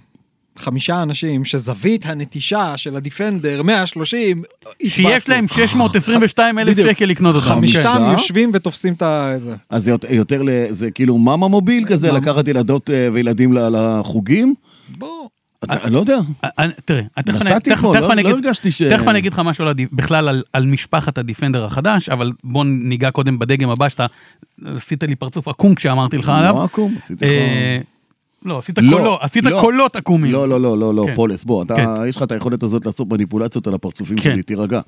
[0.58, 4.44] חמישה אנשים שזווית הנטישה של הדיפנדר 130,
[4.88, 5.30] שיש.
[5.30, 6.78] להם 622 אלף.
[6.78, 7.48] שקל לקנות אותם.
[7.48, 8.10] חמישתם?
[8.14, 9.34] יושבים ותופסים את ה...
[9.44, 9.56] זה.
[9.70, 12.12] אז זה יותר- זה כאילו מאמה מוביל כזה.
[12.12, 14.56] לקחת ילדות אה, וילדים לחוגים?
[14.98, 15.17] בוא.
[15.70, 16.18] אני לא יודע.
[16.44, 18.82] אני- תראה, תכף אני- נסעתי פה, לא- לא הרגשתי ש...
[18.82, 23.40] תכף אני אגיד לך משהו בכלל על, על משפחת הדיפנדר החדש, אבל בוא ניגע קודם
[23.40, 24.06] בדגם הבא שאתה
[24.66, 26.56] עשית לי פרצוף עקום כשאמרתי לך עליו.
[26.56, 27.32] לא עקום, עשיתי לך...
[28.46, 29.62] אה, לא, עשית לא, קולות, עשית לא.
[29.62, 30.32] קולות עקומים.
[30.32, 31.16] לא, לא, לא, לא, לא, כן.
[31.16, 31.86] פולס, בוא, אתה, כן.
[32.08, 34.24] יש לך את היכולת הזאת לעשות מניפולציות על הפרצופים כן.
[34.24, 34.82] שלי, תירגע.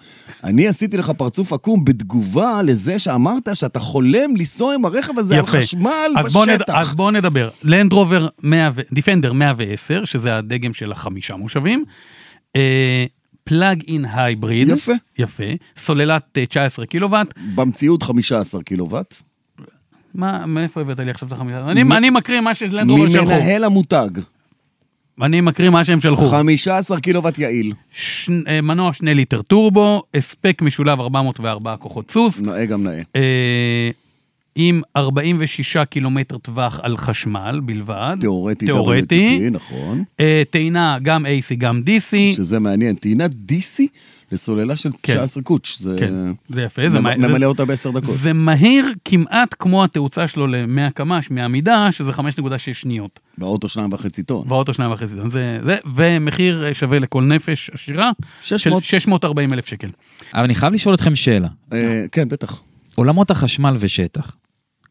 [0.43, 5.45] אני עשיתי לך פרצוף עקום בתגובה לזה שאמרת שאתה חולם לנסוע עם הרכב הזה על.
[5.45, 6.75] חשמל אז בוא, נד, בשטח.
[6.77, 7.49] אז בוא נדבר.
[7.63, 11.83] לנד רובר 100 ו- דיפנדר 110, שזה הדגם של החמישה מושבים.
[12.55, 13.05] אה,
[13.43, 14.69] plug-in hybrid.
[14.69, 14.91] יפה.
[15.17, 15.43] יפה.
[15.77, 17.33] סוללת אה, 19 קילוואט.
[17.55, 19.21] במציאות 15 קילוואט.
[20.15, 21.65] מה, מאיפה הבאת לי עכשיו את החמישה?
[21.71, 23.25] אני, מ- אני מקריא מה שלנד רובר שלחו.
[23.25, 24.09] ממנהל המותג.
[25.21, 26.27] אני מקריא מה שהם שלחו.
[26.29, 27.73] 15 קילוואט יעיל.
[27.91, 28.29] ש...
[28.47, 33.01] אה, מנוע 2 ליטר טורבו, הספק משולב 404 כוחות סוס, נאה גם נאה.
[33.15, 33.89] אה,
[34.55, 38.15] עם 46 קילומטר טווח על חשמל בלבד.
[38.19, 39.49] תיאורטי, תיאורטי.
[39.51, 40.03] נכון.
[40.19, 42.35] אה, טעינה גם AC גם DC.
[42.35, 42.95] שזה מעניין.
[42.95, 43.83] טעינת DC
[44.31, 45.13] לסוללה של כן.
[45.13, 45.77] 19 קוץ'.
[45.79, 46.13] זה כן,
[46.49, 48.17] זה יפה, זה, ממלא זה, אותה בעשר דקות.
[48.17, 52.21] זה מהיר כמעט כמו התאוצה שלו ל-100 קמ"ש מהעמידה, שזה 5.6
[52.73, 53.19] שניות.
[53.37, 54.45] באוטו שניים וחצי טון.
[54.47, 55.29] ואוטו שניים וחצי טון.
[55.29, 58.11] זה, זה, ומחיר אה, שווה לכל נפש עשירה,
[58.41, 58.83] 600.
[58.83, 59.89] של 640 אלף שקל.
[60.33, 61.47] אבל אני חייב לשאול אתכם שאלה.
[61.73, 62.61] אה, כן, בטח.
[62.95, 64.35] עולמות החשמל ושטח.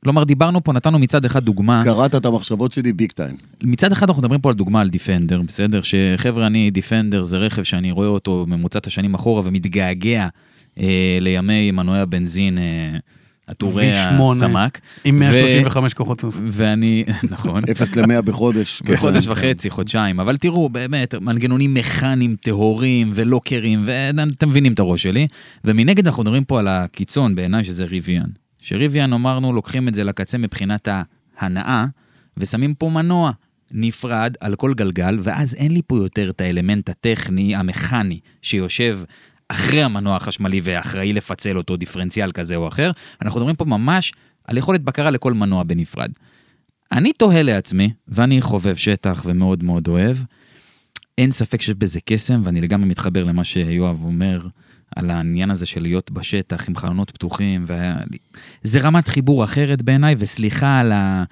[0.04, 3.36] כלומר, דיברנו פה, נתנו מצד אחד דוגמה, קראת את המחשבות שלי ביג טיים.
[3.62, 5.80] מצד אחד אנחנו מדברים פה על דוגמה על דיפנדר, בסדר?
[5.82, 10.28] שחבר'ה, אני, דיפנדר זה רכב שאני רואה אותו ממוצעת השנים אחורה ומתגעגע
[10.78, 12.98] אה, לימי מנועי הבנזין אה,
[13.46, 14.22] עטורי V8.
[14.32, 14.80] הסמ"ק.
[15.04, 16.40] עם ו- 135 כוחות סוס.
[16.46, 17.62] ואני, נכון.
[17.70, 18.82] 0 ל-100 בחודש.
[18.92, 19.32] בחודש כן.
[19.32, 25.26] וחצי, חודשיים, אבל תראו, באמת, מנגנונים מכניים טהורים ולוקרים, ואתם מבינים את הראש שלי.
[25.64, 28.28] ומנגד אנחנו מדברים פה על הקיצון בעיניי שזה ריוויאן.
[28.58, 30.88] שריוויאן אמרנו, לוקחים את זה לקצה מבחינת
[31.36, 31.86] ההנאה,
[32.36, 33.32] ושמים פה מנוע
[33.70, 39.00] נפרד על כל גלגל, ואז אין לי פה יותר את האלמנט הטכני, המכני, שיושב
[39.48, 42.90] אחרי המנוע החשמלי ואחראי לפצל אותו דיפרנציאל כזה או אחר.
[43.22, 44.12] אנחנו מדברים פה ממש
[44.44, 46.10] על יכולת בקרה לכל מנוע בנפרד.
[46.92, 50.16] אני תוהה לעצמי, ואני חובב שטח ומאוד מאוד אוהב,
[51.18, 54.46] אין ספק שיש בזה קסם, ואני לגמרי מתחבר למה שיואב אומר
[54.96, 57.96] על העניין הזה של להיות בשטח עם חלונות פתוחים, וה...
[58.62, 61.24] זה רמת חיבור אחרת בעיניי, וסליחה על ה...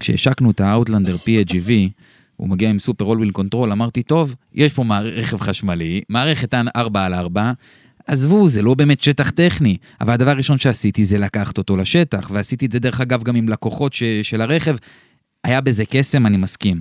[0.00, 1.70] כשהשקנו את האוטלנדר PHEV,
[2.36, 7.04] הוא מגיע עם Super All Wheel Control, אמרתי, טוב, יש פה רכב חשמלי, מערכת 4
[7.04, 7.52] על 4,
[8.06, 12.66] עזבו, זה לא באמת שטח טכני, אבל הדבר הראשון שעשיתי זה לקחת אותו לשטח, ועשיתי
[12.66, 14.02] את זה דרך אגב גם עם לקוחות ש...
[14.22, 14.76] של הרכב.
[15.44, 16.80] היה בזה קסם, אני מסכים.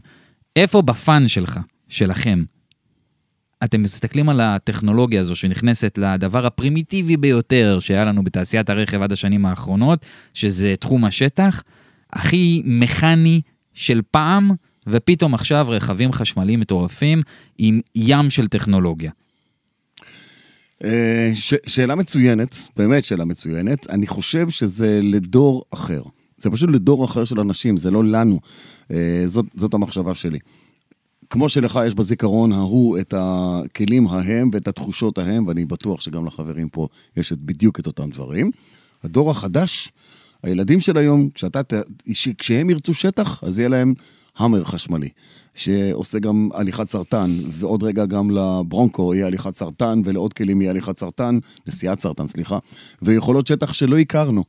[0.55, 2.43] איפה בפאן שלך, שלכם,
[3.63, 9.45] אתם מסתכלים על הטכנולוגיה הזו שנכנסת לדבר הפרימיטיבי ביותר שהיה לנו בתעשיית הרכב עד השנים
[9.45, 11.63] האחרונות, שזה תחום השטח,
[12.13, 13.41] הכי מכני
[13.73, 14.51] של פעם,
[14.87, 17.21] ופתאום עכשיו רכבים חשמליים מטורפים
[17.57, 19.11] עם ים של טכנולוגיה.
[20.83, 23.89] אה, ש- שאלה מצוינת, באמת שאלה מצוינת.
[23.89, 26.01] אני חושב שזה לדור אחר.
[26.37, 28.39] זה פשוט לדור אחר של אנשים, זה לא לנו.
[28.91, 30.39] אה, זאת, זאת המחשבה שלי.
[31.29, 36.69] כמו שלך יש בזיכרון ההוא את הכלים ההם ואת התחושות ההם, ואני בטוח שגם לחברים
[36.69, 38.51] פה יש את, בדיוק את אותם דברים.
[39.03, 39.91] הדור החדש,
[40.43, 41.61] הילדים של היום, כשאתה,
[42.37, 43.93] כשהם ירצו שטח, אז יהיה להם
[44.37, 45.09] המר חשמלי,
[45.55, 50.97] שעושה גם הליכת סרטן, ועוד רגע גם לברונקו יהיה הליכת סרטן, ולעוד כלים יהיה הליכת
[50.97, 51.37] סרטן,
[51.67, 52.57] נסיעת סרטן, סליחה,
[53.01, 54.43] ויכולות שטח שלא הכרנו.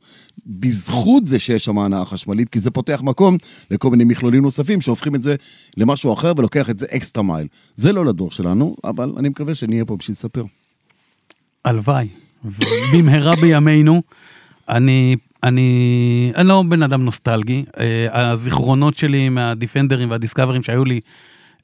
[0.45, 3.37] בזכות זה שיש שם הנאה חשמלית, כי זה פותח מקום
[3.71, 5.35] לכל מיני מכלולים נוספים שהופכים את זה
[5.77, 7.47] למשהו אחר ולוקח את זה אקסטרה מייל.
[7.75, 10.43] זה לא לדור שלנו, אבל אני מקווה שנהיה פה בשביל לספר.
[11.65, 12.07] הלוואי.
[12.93, 14.01] במהרה בימינו,
[14.69, 17.65] אני, אני, אני לא בן אדם נוסטלגי.
[17.79, 20.99] אה, הזיכרונות שלי מהדיפנדרים והדיסקאברים שהיו לי,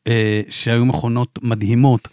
[0.07, 2.07] אה, שהיו מכונות מדהימות,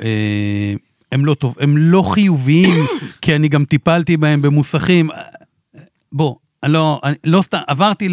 [0.00, 0.74] אה,
[1.12, 2.74] הם לא טוב, הם לא חיוביים,
[3.22, 5.10] כי אני גם טיפלתי בהם במוסכים.
[6.12, 8.08] בוא, אני לא, אני לא סתם, עברתי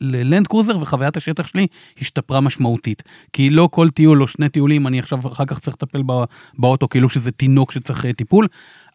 [0.00, 1.66] ללנד קרוזר וחוויית השטח שלי
[2.00, 3.02] השתפרה משמעותית.
[3.32, 6.24] כי לא כל טיול או שני טיולים, אני עכשיו אחר כך צריך לטפל בא-
[6.58, 8.48] באוטו כאילו שזה תינוק שצריך טיפול.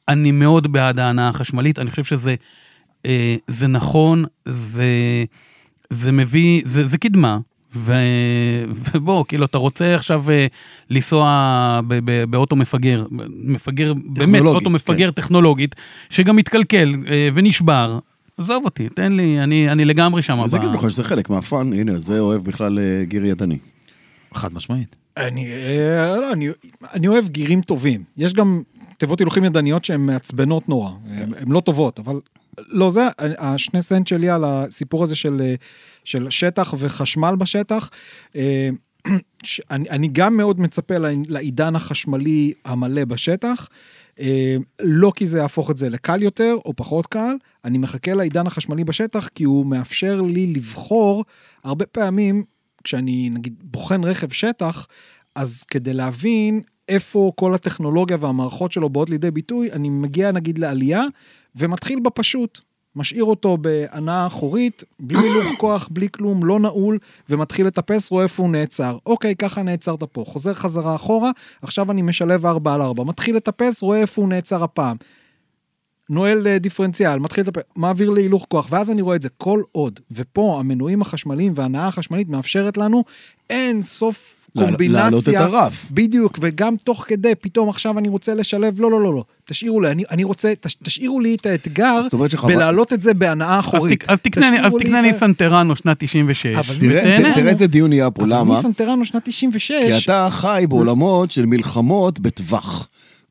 [0.07, 2.35] אני מאוד בעד ההנאה החשמלית, אני חושב שזה
[3.47, 4.85] זה נכון, זה,
[5.89, 7.37] זה מביא, זה, זה קדמה.
[7.75, 7.93] ו...
[8.71, 10.47] ובוא, כאילו, אתה רוצה עכשיו אה,
[10.89, 13.05] לנסוע ב- ב- באוטו מפגר,
[13.43, 15.75] מפגר, באמת, אוטו מפגר טכנולוגית,
[16.09, 17.99] שגם מתקלקל אה, ונשבר,
[18.37, 20.39] עזוב אותי, תן לי, אני, אני לגמרי שם.
[20.39, 23.57] אז ב- יגידו לך שזה חלק מהפאן, הנה, זה אוהב בכלל אה, גיר ידני.
[24.33, 24.95] חד משמעית.
[25.17, 26.49] אני, אה, לא, אני,
[26.93, 28.03] אני אוהב גירים טובים.
[28.17, 28.61] יש גם
[28.97, 30.89] תיבות הילוכים ידניות שהן מעצבנות נורא.
[31.09, 32.15] הן הן לא טובות, אבל
[32.67, 35.55] לא זה, השני סנט שלי על הסיפור הזה של, אה,
[36.03, 37.89] של שטח וחשמל בשטח.
[38.35, 38.69] אה,
[39.71, 43.69] אני, אני גם מאוד מצפה לעי- לעידן החשמלי המלא בשטח.
[44.19, 47.35] אה, לא כי זה יהפוך את זה לקל יותר או פחות קל,
[47.65, 51.25] אני מחכה לעידן החשמלי בשטח כי הוא מאפשר לי לבחור
[51.63, 52.43] הרבה פעמים,
[52.83, 54.87] כשאני נגיד בוחן רכב שטח,
[55.35, 61.03] אז כדי להבין איפה כל הטכנולוגיה והמערכות שלו באות לידי ביטוי, אני מגיע נגיד לעלייה
[61.55, 62.59] ומתחיל בפשוט.
[62.95, 66.99] משאיר אותו בהנאה אחורית, בלי הילוך כוח, בלי כלום, לא נעול,
[67.29, 68.97] ומתחיל לטפס, רואה איפה הוא נעצר.
[69.05, 70.23] אוקיי, ככה נעצרת פה.
[70.27, 71.31] חוזר חזרה אחורה,
[71.61, 73.03] עכשיו אני משלב 4 על 4.
[73.03, 74.97] מתחיל לטפס, רואה איפה הוא נעצר הפעם.
[76.09, 79.99] נועל אה, דיפרנציאל, מתחיל לטפס, מעביר להילוך כוח, ואז אני רואה את זה כל עוד.
[80.11, 83.03] ופה המנועים החשמליים וההנאה החשמלית מאפשרת לנו
[83.49, 84.99] אין סוף קומבינציה.
[85.01, 85.85] להעלות את הרף.
[85.91, 89.91] בדיוק, וגם תוך כדי, פתאום עכשיו אני רוצה לשלב, לא, לא, לא, לא, תשאירו לי,
[89.91, 91.99] אני, אני רוצה, תש, תשאירו לי את האתגר
[92.55, 94.09] בלהעלות את זה בהנאה אחורית.
[94.09, 96.45] אז תקנה לי- אז תקנה את לי סנטרנו שנת 96.
[96.45, 98.55] אבל תראה, איזה דיון נהיה פה, אבל למה?
[98.55, 99.71] ניסן טראנו שנת 96.
[99.71, 102.87] כי אתה חי בעולמות של מלחמות בטווח.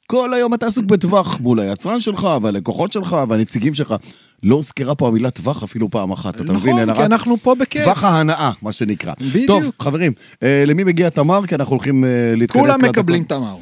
[0.06, 3.94] כל היום אתה עסוק בטווח מול היצרן שלך, והלקוחות שלך, והנציגים שלך.
[4.42, 6.78] לא הוזכרה פה המילה טווח אפילו פעם אחת, אתה מבין?
[6.78, 7.84] נכון, כי אנחנו פה בכיף.
[7.84, 9.12] טווח ההנאה, מה שנקרא.
[9.20, 9.46] בדיוק.
[9.46, 10.12] טוב, חברים,
[10.42, 11.46] אה, למי מגיע תמר?
[11.46, 12.78] כי אנחנו הולכים אה, להתכנס כולם.
[12.82, 13.56] מקבלים תמר.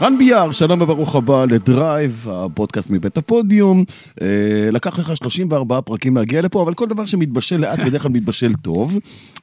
[0.00, 3.84] רן ביאר, שלום וברוך הבא לדרייב, הפודקאסט מבית הפודיום.
[4.22, 8.54] אה, לקח לך 34 פרקים להגיע לפה, אבל כל דבר שמתבשל לאט בדרך כלל מתבשל
[8.54, 8.98] טוב.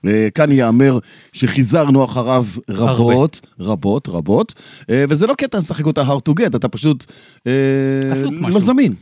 [0.08, 1.00] אה, כאן ייאמר
[1.34, 4.54] שחיזרנו אחריו רבות, רבות, רבות,
[4.90, 7.06] אה, וזה לא אתה משחק אותה hard to get, אתה פשוט
[7.48, 8.60] אה, עסוק לא משהו.
[8.60, 8.94] זמין.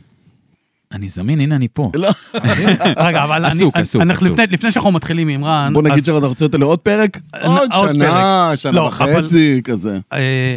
[0.92, 1.90] אני זמין, הנה אני פה.
[1.94, 2.08] לא.
[3.06, 4.22] רגע, אבל אני- עסוק, אני- עסוק, עסוק.
[4.38, 8.52] לפני- שאנחנו מתחילים עם רן, בוא נגיד רוצים אותו לעוד פרק, עוד שנה.
[8.56, 9.98] שנה לא, וחצי, כזה.
[10.12, 10.56] אה,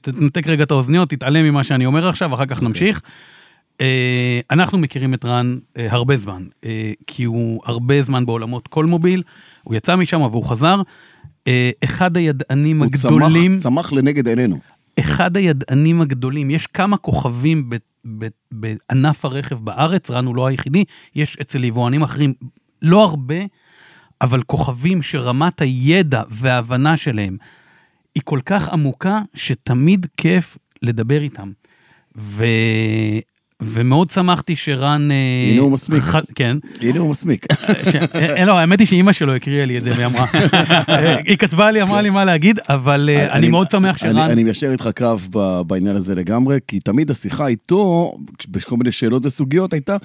[0.00, 3.00] תנתק רגע את האוזניות, תתעלם ממה שאני אומר עכשיו, אחר כך נמשיך.
[3.80, 6.42] אה, אנחנו מכירים את רן אה, הרבה זמן,
[7.06, 9.22] כי הוא הרבה זמן בעולמות כל מוביל,
[9.62, 10.82] הוא יצא משם והוא חזר.
[11.84, 14.58] אחד הידענים הוא הגדולים, צמח- צמח לנגד עינינו.
[15.00, 17.70] אחד הידענים הגדולים, יש כמה כוכבים
[18.52, 20.84] בענף הרכב בארץ, רן הוא לא היחידי,
[21.14, 22.34] יש אצל יבואנים אחרים
[22.82, 23.36] לא הרבה,
[24.20, 27.36] אבל כוכבים שרמת הידע וההבנה שלהם
[28.14, 31.52] היא כל כך עמוקה, שתמיד כיף לדבר איתם.
[32.16, 32.44] ו...
[33.64, 35.10] ומאוד שמחתי שרן...
[35.10, 35.16] אה,
[35.52, 36.02] הנה הוא מסמיק.
[36.34, 36.56] כן.
[36.82, 37.46] הנה הוא מסמיק.
[37.90, 37.96] ש...
[38.14, 40.26] אה, לא, האמת היא שאימא שלו הקריאה לי את זה והיא אמרה,
[40.88, 44.18] אה, היא כתבה לי, אמרה לי מה להגיד, אבל אה, אני מאוד שמח שרן...
[44.18, 48.12] אני, מיישר איתך קו בעניין הזה לגמרי, כי תמיד השיחה איתו,
[48.48, 49.96] בכל מיני שאלות וסוגיות, הייתה...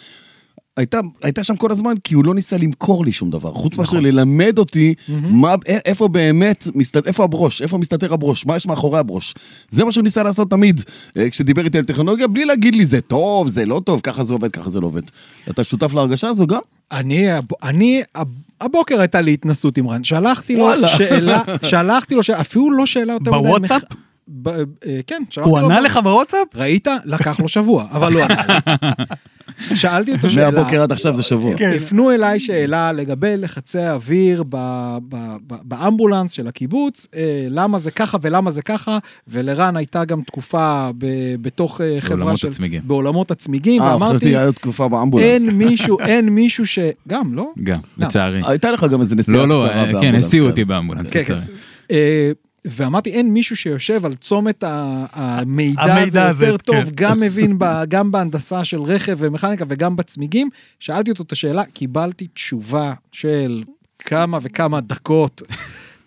[0.77, 3.53] הייתה, הייתה שם כל הזמן, כי הוא לא ניסה למכור לי שום דבר.
[3.53, 8.55] חוץ מאשר ללמד אותי מה, א- איפה באמת, מסת, איפה הברוש, איפה מסתתר הברוש, מה
[8.55, 9.33] יש מאחורי הברוש.
[9.69, 10.81] זה מה שהוא ניסה לעשות תמיד,
[11.17, 14.33] אה, כשדיבר איתי על טכנולוגיה, בלי להגיד לי זה טוב, זה לא טוב, ככה זה
[14.33, 15.01] עובד, ככה זה לא עובד.
[15.49, 16.59] אתה שותף להרגשה הזו גם?
[16.91, 18.27] אני, הב- אני, הב-
[18.61, 20.87] הבוקר הייתה לי התנסות עם רן, שלחתי לו וואלה.
[20.87, 23.47] שאלה, שלחתי לו שאלה, אפילו לא שאלה יותר מדי...
[23.47, 23.81] בוואטסאפ?
[24.29, 24.63] ב- אה,
[25.07, 25.65] כן, שלחתי הוא לו...
[25.65, 26.47] ענה ב- לך בוואטסאפ?
[26.55, 26.87] ראית?
[27.05, 28.55] לקח לו שבוע, אבל לא ענה לי.
[29.75, 30.51] שאלתי אותו שאלה.
[30.51, 31.57] מהבוקר עד עכשיו זה שבוע.
[31.57, 31.73] כן.
[31.77, 37.91] הפנו אליי שאלה לגבי לחצי האוויר ב- ב- ב- באמבולנס של הקיבוץ, אה, למה זה
[37.91, 38.97] ככה ולמה זה ככה,
[39.27, 41.05] ולרן הייתה גם תקופה ב-
[41.41, 42.47] בתוך אה, חברה בעולמות של...
[42.47, 42.81] הצמיגים.
[42.85, 45.25] בעולמות הצמיגים, אה, ואמרתי, חשבתי היה תקופה באמבולנס.
[45.27, 46.79] אין מישהו, אין מישהו ש...
[47.07, 47.49] גם, לא?
[47.63, 48.41] גם, לצערי.
[48.45, 50.03] הייתה לך גם איזה נסיעה לא, לא, קצרה אה, באמבולנס.
[50.11, 50.49] כן, הסיעו כן.
[50.51, 51.33] אותי באמבולנס, כן, כן.
[51.33, 51.41] לצערי.
[51.91, 52.31] אה,
[52.69, 56.89] ואמרתי, אין מישהו שיושב על צומת המידע הזה המידע הזה, יותר טוב, כן.
[56.95, 60.49] גם מבין ב- גם בהנדסה של רכב ומכניקה וגם בצמיגים.
[60.79, 63.63] שאלתי אותו את השאלה, קיבלתי תשובה של
[63.99, 65.41] כמה וכמה דקות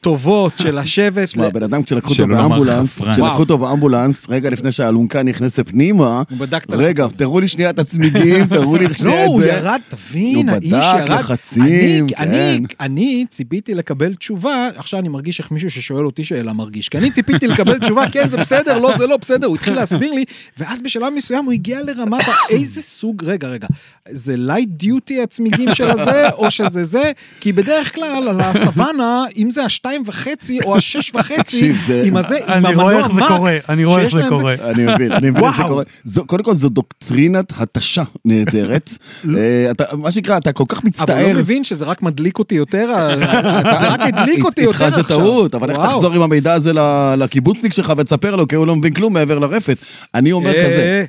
[0.01, 1.25] טובות של לשבת.
[1.25, 3.01] תשמע, הבן אדם כשלקחו אותו באמבולנס.
[3.01, 3.39] כשלקחו.
[3.39, 7.07] אותו באמבולנס, רגע לפני שהאלונקה נכנסת פנימה, בדק רגע.
[7.17, 9.49] תראו לי שנייה את הצמיגים, תראו לי לא, שנייה את הוא זה.
[9.49, 11.21] ירד, תבין, הוא האיש בדק ירד.
[11.21, 12.15] לחצים, אני, כן.
[12.19, 16.99] אני, אני ציפיתי לקבל תשובה, עכשיו אני מרגיש איך מישהו ששואל אותי שאלה מרגיש, כי
[16.99, 20.25] אני ציפיתי לקבל תשובה, כן, זה בסדר, לא, זה לא בסדר, הוא התחיל להסביר לי,
[20.59, 23.67] ואז בשלב מסוים הוא הגיע לרמת איזה סוג, רגע, רגע,
[24.11, 29.51] זה light duty הצמיגים של הזה, או שזה זה, כי בדרך כלל על הסוואנה, אם
[29.51, 31.73] זה השתיים וחצי או השש וחצי,
[32.05, 34.55] עם הזה, עם אני רואה המנוע איך זה מקס, קורה, אני רואה איך זה קורה.
[34.65, 35.63] אני מבין, אני מבין איך זה.
[35.63, 35.85] קורה.
[36.27, 38.91] קודם כל זו דוקטרינת התשה נהדרת.
[39.37, 41.33] אה, אתה- מה שנקרא, אתה כל כך אבל מצטער.
[41.33, 42.91] לא מבין שזה רק מדליק אותי יותר,
[43.81, 45.03] זה רק הדליק אותי יותר איתך עכשיו.
[45.03, 45.91] זה טעות, אבל איך.
[45.95, 49.39] תחזור עם המידע הזה ל- לקיבוצניק שלך ותספר לו, כי הוא לא מבין כלום מעבר
[49.39, 49.77] לרפת.
[50.15, 51.05] אני אומר אה, כזה,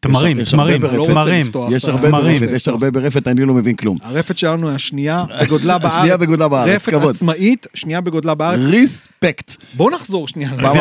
[0.00, 1.46] תמרים, תמרים, תמרים.
[1.70, 2.10] יש הרבה.
[2.10, 3.98] ברפת, יש הרבה ברפת, אני לא מבין כלום.
[4.02, 5.92] הרפת שלנו היא השנייה בגודלה בארץ.
[5.94, 7.14] השנייה בגודלה בארץ, רפת כבוד.
[7.14, 8.64] עצמאית, שנייה בגודלה בארץ.
[8.64, 9.56] ריספקט.
[9.74, 10.50] בואו נחזור שנייה.
[10.50, 10.76] פעם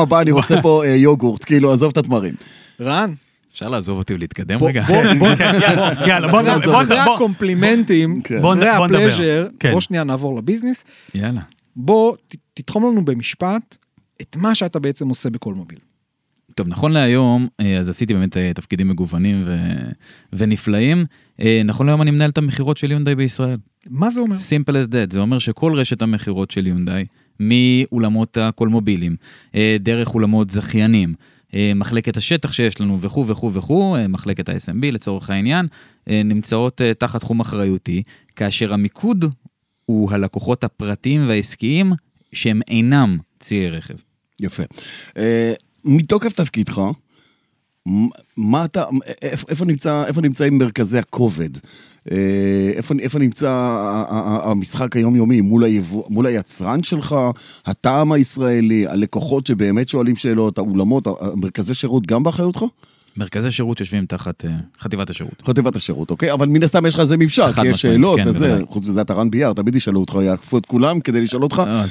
[0.00, 0.20] הבאה- בוא.
[0.20, 2.34] אני רוצה פה אה, יוגורט, כאילו, עזוב את התמרים.
[2.80, 3.14] רן,
[3.52, 4.82] אפשר לעזוב אותי ולהתקדם בוא, רגע?
[4.82, 5.28] בוא, בוא,
[6.06, 8.40] יאללה, בוא בוא אחרי בוא- הקומפלימנטים, כן.
[8.40, 8.84] בוא אחרי בוא.
[8.86, 9.72] הפלז'ר, כן.
[9.72, 10.84] בוא שנייה נעבור לביזנס.
[11.14, 11.40] יאללה.
[11.76, 13.76] בוא ת- תתחום לנו במשפט
[14.22, 15.78] את מה שאתה בעצם עושה בכל מוביל.
[16.58, 19.56] טוב, נכון להיום, אה, אז עשיתי באמת אה, תפקידים מגוונים ו...
[20.32, 21.04] ונפלאים.
[21.40, 23.56] אה, נכון להיום אני מנהל את המכירות של יונדאי בישראל.
[23.90, 24.36] מה זה אומר?
[24.36, 27.04] simple as that, זה אומר שכל רשת המכירות של יונדאי,
[27.40, 29.16] מאולמות הקולמובילים,
[29.80, 31.14] דרך אולמות זכיינים,
[31.74, 35.66] מחלקת השטח שיש לנו וכו' וכו' וכו', מחלקת ה-SMB לצורך העניין,
[36.06, 38.02] נמצאות תחת תחום אחריותי,
[38.36, 39.24] כאשר המיקוד
[39.84, 41.92] הוא הלקוחות הפרטיים והעסקיים
[42.32, 43.96] שהם אינם ציי רכב.
[44.40, 44.62] יפה.
[45.88, 46.80] אה, מתוקף תפקידך,
[48.36, 48.84] מה אתה,
[49.22, 51.50] איפה, איפה, נמצא, איפה נמצאים מרכזי הכובד?
[52.10, 53.50] אה, איפה, איפה נמצא
[54.42, 55.40] המשחק היומיומי?
[55.40, 57.16] מול, היבוא, מול היצרן שלך,
[57.66, 62.64] הטעם הישראלי, הלקוחות שבאמת שואלים שאלות, האולמות, מרכזי שירות גם באחריותך?
[63.18, 64.50] מרכזי שירות יושבים תחת אה,
[64.80, 65.42] חטיבת השירות.
[65.46, 66.32] חטיבת השירות, אוקיי?
[66.32, 68.58] אבל מן הסתם יש לך איזה ממשק, יש שאלות כן, וזה.
[68.66, 71.62] חוץ מזה אתה רן ביאר, תמיד ישאלו אותך, יעקפו את כולם כדי לשאול אותך.
[71.66, 71.84] אה.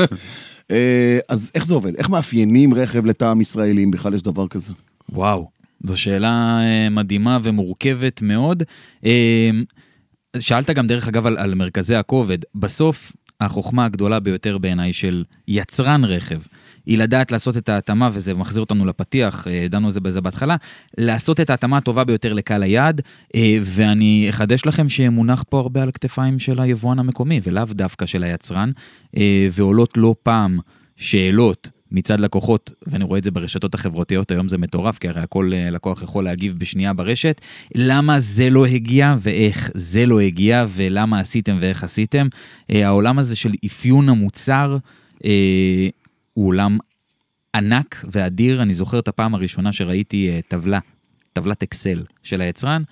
[0.70, 1.94] אה, אז איך זה עובד?
[1.96, 4.72] איך מאפיינים רכב לטעם ישראלי, אם בכלל יש דבר כזה?
[5.12, 5.48] וואו,
[5.84, 8.62] זו שאלה מדהימה ומורכבת מאוד.
[10.38, 12.38] שאלת גם דרך אגב על, על מרכזי הכובד.
[12.54, 16.40] בסוף, החוכמה הגדולה ביותר בעיניי של יצרן רכב,
[16.86, 20.56] היא לדעת לעשות את ההתאמה, וזה מחזיר אותנו לפתיח, אה, דנו על זה בזה בהתחלה,
[20.98, 23.00] לעשות את ההתאמה הטובה ביותר לקהל היעד,
[23.34, 28.22] אה, ואני אחדש לכם שמונח פה הרבה על הכתפיים של היבואן המקומי, ולאו דווקא של
[28.22, 28.70] היצרן,
[29.16, 30.58] אה, ועולות לא פעם
[30.96, 35.52] שאלות מצד לקוחות, ואני רואה את זה ברשתות החברתיות, היום זה מטורף, כי הרי הכל
[35.72, 37.40] לקוח יכול להגיב בשנייה ברשת,
[37.74, 42.28] למה זה לא הגיע ואיך זה לא הגיע, ולמה עשיתם ואיך עשיתם.
[42.68, 44.76] העולם הזה של אפיון המוצר
[46.32, 46.78] הוא עולם
[47.54, 48.62] ענק ואדיר.
[48.62, 50.78] אני זוכר את הפעם הראשונה שראיתי אה, טבלה,
[51.32, 52.82] טבלת אקסל של היצרן,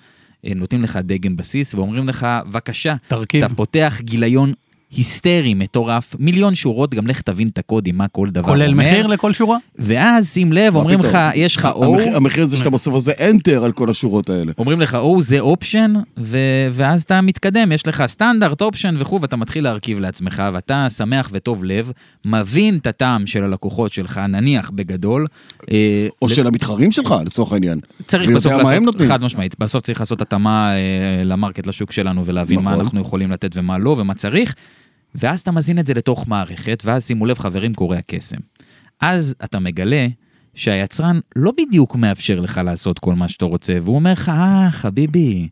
[0.45, 3.43] אה, נותנים לך דגם בסיס ואומרים לך, בבקשה, תרכיב.
[3.43, 4.53] אתה פותח גיליון
[4.91, 8.53] היסטרי, מטורף, מיליון שורות, גם לך תבין את הקודים, מה כל דבר אומר.
[8.53, 9.57] כולל מחיר לכל שורה?
[9.79, 11.11] ואז שים לב, מה אומרים פתאום?
[11.11, 14.29] לך, יש לך O, המחיר- המחיר זה שאתה מוסיף על זה Enter על כל השורות
[14.29, 14.51] האלה.
[14.57, 16.37] אומרים לך O זה אופשן, ו-
[16.71, 21.63] ואז אתה מתקדם, יש לך סטנדרט, אופשן וכו', ואתה מתחיל להרכיב לעצמך, ואתה שמח וטוב
[21.63, 21.91] לב,
[22.25, 25.25] מבין את הטעם של הלקוחות שלך, נניח בגדול.
[25.71, 27.79] אה, או ל- של המתחרים שלך, לצורך העניין.
[28.07, 29.01] צריך בסוף מה הם לעשות.
[29.07, 30.77] חד משמעית, בסוף צריך לעשות התאמה אה,
[31.23, 32.79] ל market, לשוק שלנו, ולהבין מה נכון.
[32.85, 34.55] אנחנו יכולים לתת ומה לא, ומה צריך,
[35.15, 38.37] ואז אתה מזין את זה לתוך מערכת, ואז שימו לב, חברים, קורה הקסם.
[39.01, 40.07] אז אתה מגלה
[40.55, 45.49] שהיצרן לא בדיוק מאפשר לך לעשות כל מה שאתה רוצה, והוא אומר לך, אה, חביבי.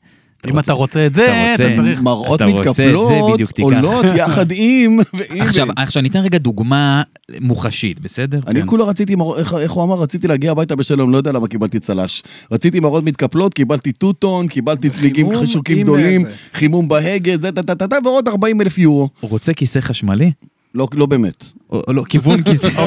[0.47, 2.01] אם אתה רוצה את זה, אתה צריך...
[2.01, 3.11] מראות מתקפלות.
[3.59, 4.99] עולות יחד עם...
[5.39, 7.01] עכשיו, עכשיו ניתן רגע דוגמה
[7.41, 8.39] מוחשית, בסדר?
[8.47, 8.67] אני כן.
[8.67, 9.95] כולה רציתי, איך- איך הוא אמר?
[9.95, 12.23] רציתי להגיע הביתה בשלום, לא יודע למה קיבלתי צל"ש.
[12.51, 15.39] רציתי מראות מתקפלות, קיבלתי טוטון, קיבלתי צמיגים עם
[15.83, 16.21] גדולים.
[16.53, 19.09] חימום בהגה, זה טה טה טה טה, ועוד 40 אלף יורו.
[19.21, 20.31] רוצה כיסא חשמלי?
[20.75, 21.45] לא לא באמת.
[21.69, 22.67] או לא, כיוון כיסא,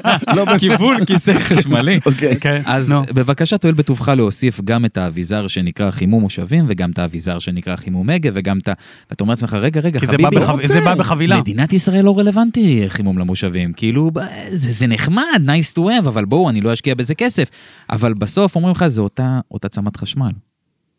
[0.36, 0.60] לא באמת.
[0.60, 2.00] כיוון כיסא חשמלי.
[2.06, 2.36] אוקיי.
[2.40, 3.02] כן, אז נו.
[3.14, 8.10] בבקשה תואיל בטובך להוסיף גם את האביזר שנקרא חימום מושבים, וגם את האביזר שנקרא חימום
[8.10, 8.72] הגה, וגם את ה...
[9.10, 11.40] ואתה אומר לעצמך, רגע, רגע, זה בא חביבי, בחב- זה בא בחבילה.
[11.40, 14.10] מדינת ישראל לא רלוונטי חימום למושבים, כאילו,
[14.50, 17.48] זה, זה נחמד, nice to have, אבל בואו, אני לא אשקיע בזה כסף.
[17.90, 20.30] אבל בסוף אומרים לך, זה אותה, אותה צמת חשמל.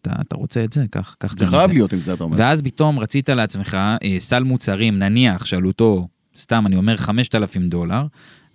[0.01, 1.71] אתה, אתה רוצה את זה, קח, קח את זה זה חייב.
[1.71, 2.37] להיות עם זה, אתה אומר.
[2.39, 6.07] ואז פתאום רצית לעצמך אה, סל מוצרים, נניח שעלותו,
[6.41, 8.05] סתם אני אומר 5,000 דולר,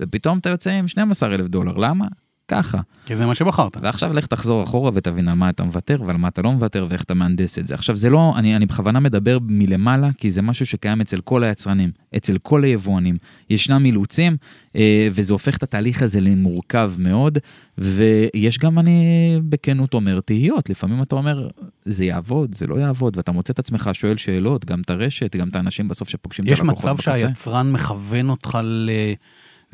[0.01, 2.07] ופתאום אתה יוצא עם 12,000 דולר, למה?
[2.49, 2.79] ככה.
[3.07, 3.77] כי זה מה שבחרת.
[3.83, 7.03] ועכשיו לך תחזור אחורה ותבין על מה אתה מוותר ועל מה אתה לא מוותר ואיך
[7.03, 7.75] אתה מהנדס את זה.
[7.75, 11.91] עכשיו זה לא, אני, אני בכוונה מדבר מלמעלה, כי זה משהו שקיים אצל כל היצרנים,
[12.17, 13.17] אצל כל היבואנים.
[13.51, 14.37] ישנם אילוצים,
[14.77, 17.39] אה, וזה הופך את התהליך הזה למורכב מאוד,
[17.79, 19.05] ויש גם, אני
[19.49, 20.71] בכנות אומר, תהיות.
[20.71, 21.49] לפעמים אתה אומר,
[21.85, 25.49] זה יעבוד, זה לא יעבוד, ואתה מוצא את עצמך שואל שאלות, גם את הרשת, גם
[25.49, 27.19] את האנשים בסוף שפוגשים את יש הלקוחות מצב בקצה.
[27.19, 28.91] שהיצרן מכוון אותך ל...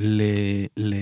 [0.03, 0.23] ל...
[0.77, 0.95] ל...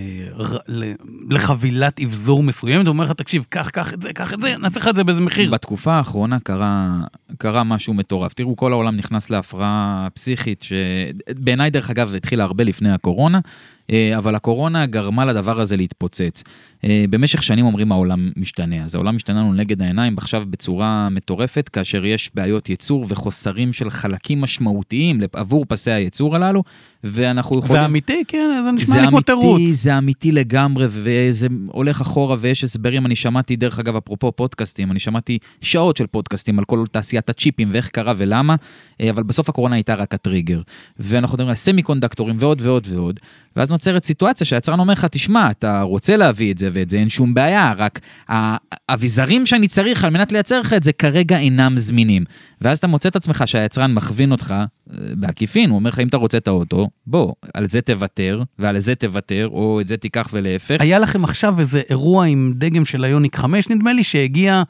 [0.69, 0.93] ל...
[1.31, 4.81] לחבילת אבזור מסוימת, הוא אומר לך, תקשיב, קח, קח את זה, קח את זה, נעשה
[4.81, 5.51] לך את זה באיזה מחיר.
[5.51, 7.01] בתקופה האחרונה קרה,
[7.39, 8.33] קרה משהו מטורף.
[8.33, 13.41] תראו, כל העולם נכנס להפרעה פסיכית, שבעיניי, דרך אגב, התחילה הרבה לפני הקורונה.
[13.91, 16.43] אה, אבל הקורונה גרמה לדבר הזה להתפוצץ.
[16.85, 21.69] אה, במשך שנים אומרים העולם משתנה, אז העולם משתנה לנו נגד העיניים עכשיו בצורה מטורפת,
[21.69, 26.63] כאשר יש בעיות ייצור וחוסרים של חלקים משמעותיים עבור פסי הייצור הללו,
[27.05, 27.83] ואנחנו יכולים...
[27.83, 28.23] זה אמיתי?
[28.29, 29.57] כן, זה נשמע זה לי כמו תירוץ.
[29.57, 33.07] אמיתי, זה אמיתי לגמרי, וזה הולך אחורה ויש הסברים.
[33.07, 37.69] אני שמעתי, דרך אגב, אפרופו פודקאסטים, אני שמעתי שעות של פודקאסטים על כל תעשיית הצ'יפים
[37.73, 38.57] ואיך קרה ולמה,
[39.01, 40.61] אה, אבל בסוף הקורונה הייתה רק הטריגר.
[40.99, 43.21] ואנחנו מדברים על סמי קונדקטורים ועוד ועוד ועוד,
[43.57, 47.09] ואז נוצרת סיטואציה שהיצרן אומר לך, תשמע, אתה רוצה להביא את זה ואת זה, אין
[47.09, 52.25] שום בעיה, רק האביזרים שאני צריך על מנת לייצר לך את זה כרגע אינם זמינים.
[52.61, 54.65] ואז אתה מוצא את עצמך שהיצרן מכווין אותך אה,
[55.15, 58.95] בעקיפין, הוא אומר לך, אם אתה רוצה את האוטו, בוא, על זה תוותר, ועל זה
[58.95, 60.77] תוותר, או את זה תיקח ולהפך.
[60.81, 64.63] היה לכם עכשיו איזה אירוע עם דגם של היוניק 5, נדמה לי, שהגיע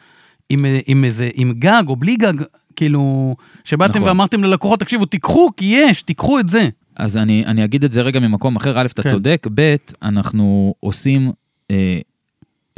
[0.50, 2.34] עם, עם איזה, עם גג או בלי גג,
[2.76, 3.34] כאילו,
[3.64, 4.08] שבאתם נכון.
[4.08, 6.68] ואמרתם ללקוחות, תקשיבו, תיקחו, כי יש, תיקחו את זה.
[6.96, 9.10] אז אני, אני אגיד את זה רגע ממקום אחר, א', אתה כן.
[9.10, 11.32] צודק, ב', אנחנו עושים
[11.70, 12.00] אה,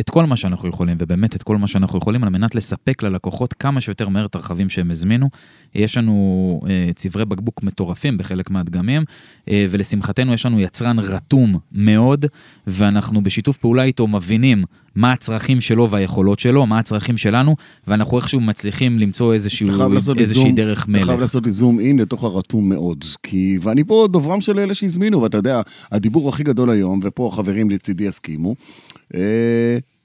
[0.00, 3.52] את כל מה שאנחנו יכולים, ובאמת את כל מה שאנחנו יכולים, על מנת לספק ללקוחות
[3.52, 5.28] כמה שיותר מהר את הרכבים שהם הזמינו.
[5.74, 9.02] יש לנו אה, צברי בקבוק מטורפים בחלק מהדגמים,
[9.48, 12.26] אה, ולשמחתנו יש לנו יצרן רתום מאוד,
[12.66, 14.64] ואנחנו בשיתוף פעולה איתו מבינים
[14.94, 20.42] מה הצרכים שלו והיכולות שלו, מה הצרכים שלנו, ואנחנו איכשהו מצליחים למצוא איזשהו, אתה איזושהי
[20.42, 21.06] זום- דרך אתה מלך.
[21.06, 23.04] חייב לעשות לי זום אין לתוך הרתום מאוד.
[23.22, 25.60] כי, ואני פה דוברם של אלה שהזמינו, ואתה יודע,
[25.92, 28.54] הדיבור הכי גדול היום, ופה החברים לצידי יסכימו,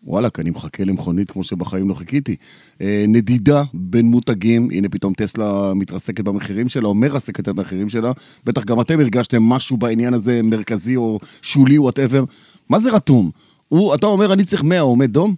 [0.04, 2.36] וואלכ, אני מחכה למכונית כמו שבחיים לא חיכיתי.
[2.82, 8.12] אה, נדידה בין מותגים, הנה פתאום טסלה מתרסקת במחירים שלה, או מרסקת את המחירים שלה.
[8.46, 12.24] בטח גם אתם הרגשתם משהו בעניין הזה, מרכזי או שולי, whatever.
[12.70, 13.32] מה זה רתום?
[13.68, 15.36] הוא, אתה אומר, אני צריך 100, עומד דום?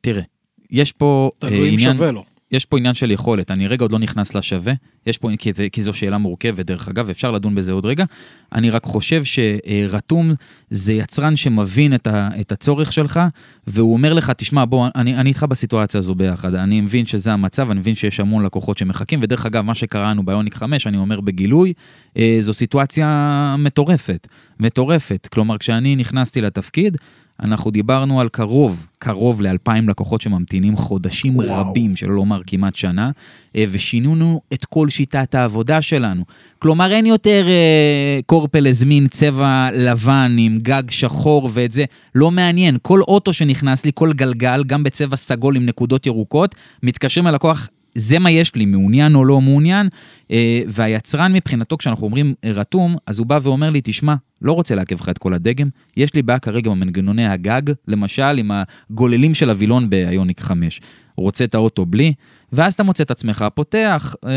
[0.00, 0.22] תראה,
[0.70, 1.96] יש פה אה, תלוי אם עניין...
[1.96, 2.24] שווה לו.
[2.52, 4.72] יש פה עניין של יכולת, אני רגע עוד לא נכנס לשווה,
[5.06, 8.04] יש פה, כי, זה, כי זו שאלה מורכבת דרך אגב, אפשר לדון בזה עוד רגע.
[8.52, 10.32] אני רק חושב שרתום
[10.70, 13.20] זה יצרן שמבין את, ה, את הצורך שלך,
[13.66, 17.70] והוא אומר לך, תשמע, בוא, אני, אני איתך בסיטואציה הזו ביחד, אני מבין שזה המצב,
[17.70, 21.72] אני מבין שיש המון לקוחות שמחכים, ודרך אגב, מה שקראנו ביוניק 5, אני אומר בגילוי,
[22.16, 24.28] אה, זו סיטואציה מטורפת,
[24.60, 25.28] מטורפת.
[25.32, 26.96] כלומר, כשאני נכנסתי לתפקיד,
[27.42, 31.48] אנחנו דיברנו על קרוב, קרוב לאלפיים לקוחות שממתינים חודשים וואו.
[31.60, 33.10] רבים, שלא לומר כמעט שנה,
[33.56, 36.24] אה, ושינינו את כל שיטת העבודה שלנו.
[36.58, 41.84] כלומר, אין יותר אה, קורפל הזמין צבע לבן עם גג שחור ואת זה,
[42.14, 42.76] לא מעניין.
[42.82, 48.18] כל אוטו שנכנס לי, כל גלגל, גם בצבע סגול עם נקודות ירוקות, מתקשרים ללקוח, זה
[48.18, 49.88] מה יש לי, מעוניין או לא מעוניין,
[50.30, 55.00] אה, והיצרן מבחינתו, כשאנחנו אומרים רתום, אז הוא בא ואומר לי, תשמע, לא רוצה לעכב
[55.00, 58.50] לך את כל הדגם, יש לי בעיה כרגע במנגנוני הגג, למשל עם
[58.90, 60.80] הגוללים של הווילון באיוניק 5.
[61.14, 62.12] הוא רוצה את האוטו בלי,
[62.52, 64.30] ואז אתה מוצא את עצמך פותח אה,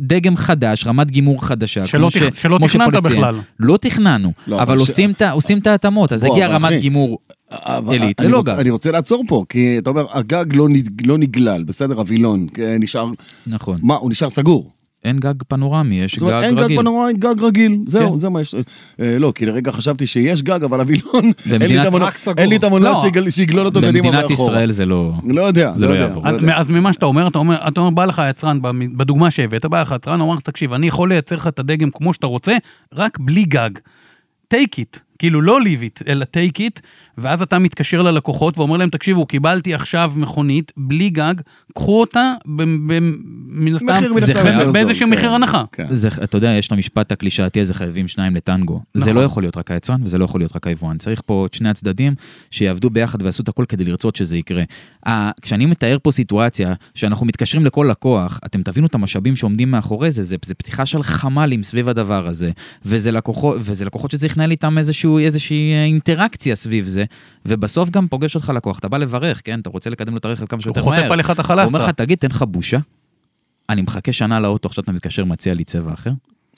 [0.00, 1.86] דגם חדש, רמת גימור חדשה.
[1.86, 2.92] שלא תכ- שלא תכננת.
[3.18, 3.34] בכלל.
[3.60, 4.80] לא תכננו, לא, אבל אבל ש-
[5.32, 7.18] עושים את ההתאמות, אז בוא, הגיע אבל רמת אחי, גימור
[7.90, 8.58] עילית, אני ללא רוצה- גג.
[8.58, 10.68] אני רוצה לעצור פה, כי אתה אומר, הגג לא
[11.06, 13.08] לא נגלל, בסדר, הווילון, כן, נשאר,
[13.46, 13.78] נכון.
[13.82, 14.70] מה, הוא נשאר סגור.
[15.04, 16.78] אין גג פנורמי, יש זאת אומרת, גג אין גג רגיל.
[16.78, 18.16] פנורמי, גג רגיל, זהו, כן.
[18.16, 18.54] זה מה יש.
[19.00, 21.86] אה, לא, כי לרגע חשבתי שיש גג, אבל הווילון, אין לי במדינת-
[22.60, 23.02] את המנוע לא.
[23.02, 24.50] שיגל- שיגלול אותו קדימה במדינת ואחורה.
[24.52, 25.12] ישראל זה לא...
[25.24, 26.04] לא יודע, זה לא לא יודע.
[26.06, 26.28] יעבור.
[26.30, 28.58] לא אז, ממה שאתה אומר, אתה אומר, אתה אומר, בא לך היצרן,
[28.96, 32.14] בדוגמה שהבאת, בא לך היצרן, אומר לך, תקשיב, אני יכול לייצר לך את הדגם כמו
[32.14, 32.52] שאתה רוצה,
[32.94, 33.70] רק בלי גג.
[34.54, 36.80] take it, כאילו לא leave it, אלא take it,
[37.20, 41.34] ואז אתה מתקשר ללקוחות ואומר להם, תקשיבו, קיבלתי עכשיו מכונית בלי גג,
[41.74, 44.00] קחו אותה מן הסתם,
[44.72, 45.64] באיזשהו כן, מחיר הנחה.
[45.72, 45.86] כן.
[46.24, 48.80] אתה יודע, יש את המשפט הקלישאתי הזה, חייבים שניים לטנגו.
[48.94, 49.16] זה נכון.
[49.16, 50.98] לא יכול להיות רק היצרן וזה לא יכול להיות רק היבואן.
[50.98, 52.14] צריך פה את שני הצדדים
[52.50, 54.62] שיעבדו ביחד ויעשו את הכל כדי לרצות שזה יקרה.
[55.42, 60.22] כשאני מתאר פה סיטואציה שאנחנו מתקשרים לכל לקוח, אתם תבינו את המשאבים שעומדים מאחורי זה,
[60.22, 62.50] זה, פתיחה של חמ"לים סביב הדבר הזה,
[62.84, 65.24] וזה לקוחות, וזה לקוחות שצריך לנהל איתם איזושהי
[65.72, 67.04] אה, אינטראקציה סביב זה,
[67.46, 69.60] ובסוף גם פוגש אותך לקוח, אתה בא לברך, כן?
[69.60, 71.00] אתה רוצה לקדם לו את הרכב כמה הוא שיותר מהר.
[71.00, 71.90] חוטף עליך את הוא אומר לך.
[71.90, 72.78] תגיד, תן לך בושה?
[73.68, 76.10] אני מחכה שנה לאוטו, עכשיו אתה מתקשר, מציע לי צבע אחר?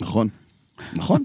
[0.02, 0.28] נכון.
[0.94, 1.22] נכון.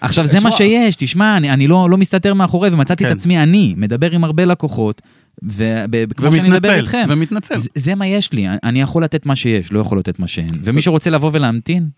[0.00, 0.52] עכשיו, זה מה.
[0.52, 3.10] שיש, תשמע, אני, אני לא, לא מסתתר מאחורי, ומצאתי כן.
[3.10, 5.02] את עצמי אני, מדבר עם הרבה לקוחות,
[5.42, 7.56] וכמו שאני מדבר איתכם, ומתנצל.
[7.56, 10.50] זה, זה מה יש לי, אני יכול לתת מה שיש, לא יכול לתת מה שאין.
[10.62, 11.88] ומי שרוצה לבוא ולהמתין,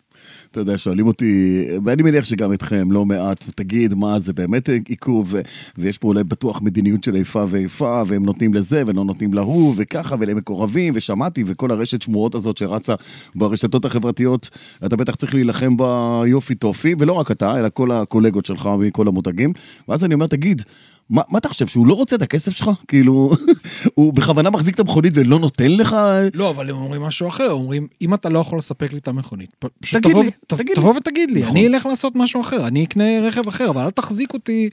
[0.51, 5.35] אתה יודע, שואלים אותי, ואני מניח שגם אתכם, לא מעט, ותגיד, מה, זה באמת עיכוב,
[5.79, 10.17] ויש פה אולי בטוח מדיניות של איפה ואיפה, והם נותנים לזה ולא נותנים להוא, וככה,
[10.21, 12.95] ולהם מקורבים, ושמעתי, וכל הרשת שמועות הזאת שרצה
[13.35, 14.51] ברשתות החברתיות,
[14.87, 19.09] אתה בטח צריך להילחם בה יופי טופי, ולא רק אתה, אלא כל הקולגות שלך מכל
[19.09, 19.53] המותגים.
[19.89, 20.63] ואז אני אומר, תגיד,
[21.11, 22.71] מה, מה אתה חושב, שהוא לא רוצה את הכסף שלך?
[22.89, 23.31] כאילו,
[23.95, 25.97] הוא בכוונה מחזיק את המכונית ולא נותן לך?
[26.35, 29.51] לא, אבל הם אומרים משהו אחר, אומרים, אם אתה לא יכול לספק לי את המכונית,
[29.81, 30.75] פשוט תגיד תבוא לי, ת- תגיד לי.
[30.75, 31.57] תבוא ותגיד לי, נכון.
[31.57, 34.69] אני אלך לעשות משהו אחר, אני אקנה רכב אחר, אבל אל תחזיק אותי.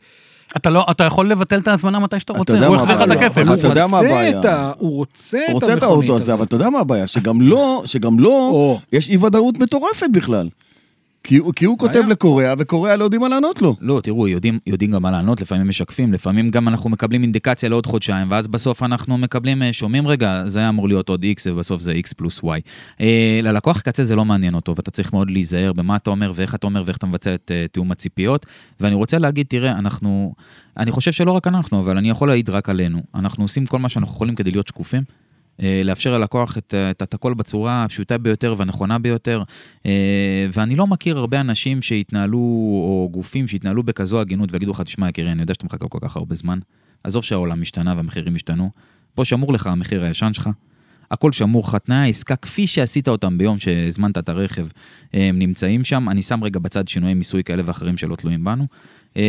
[0.58, 3.18] אתה לא, אתה יכול לבטל את ההזמנה מתי שאתה רוצה, הוא מה יחזיר לך את
[3.18, 3.38] הכסף.
[3.48, 4.40] הוא אתה יודע מה רוצה הבעיה?
[4.40, 6.34] את ה- הוא רוצה הוא את רוצה את המכונית האוטו הזה, הזאת.
[6.36, 7.08] אבל אתה יודע מה הבעיה?
[7.08, 8.78] שגם לא, שגם לא.
[8.94, 10.50] יש אי ודאות מטורפת בכלל.
[11.26, 12.02] כי כי הוא כותב.
[12.10, 13.76] לקוריאה, וקוריאה לא יודעים מה לענות לו.
[13.82, 17.86] לא, תראו, יודעים, יודעים גם מה לענות, לפעמים משקפים, לפעמים גם אנחנו מקבלים אינדיקציה לעוד
[17.86, 21.82] חודשיים, ואז בסוף אנחנו מקבלים, אה, שומעים רגע, זה היה אמור להיות עוד X, ובסוף
[21.82, 22.48] זה X פלוס Y.
[23.02, 26.56] אה, ללקוח קצה זה לא מעניין אותו, ואתה צריך מאוד להיזהר במה אתה אומר, ואיך
[26.56, 28.46] אתה אומר, ואיך אתה מבצע את אה, תיאום הציפיות.
[28.80, 30.34] ואני רוצה להגיד, תראה, אנחנו,
[30.78, 33.02] אני חושב שלא רק אנחנו, אבל אני יכול להעיד רק עלינו.
[33.16, 35.04] אנחנו עושים כל מה שאנחנו יכולים כדי להיות שקופים.
[35.64, 39.43] אה, לאפשר ללקוח את, את, את הכל בצורה הפשוטה ביותר והנכונה ביותר.
[39.86, 45.10] אה, ואני לא מכיר הרבה אנשים שהתנהלו, או גופים שהתנהלו בכזו הגינות ויגידו לך, תשמע,
[45.10, 46.60] יקירי, אני יודע שאתה מחכה כל כך הרבה זמן.
[47.03, 48.70] עזוב שהעולם השתנה והמחירים השתנו.
[49.16, 50.49] פה שמור לך המחיר הישן שלך.
[51.12, 54.68] הכל שמור לך, תנאי העסקה כפי שעשית אותם ביום שהזמנת את הרכב,
[55.14, 56.10] אה, הם נמצאים שם.
[56.10, 58.68] אני שם רגע בצד שינויי מיסוי כאלה ואחרים שלא תלויים בנו.
[59.18, 59.22] אה,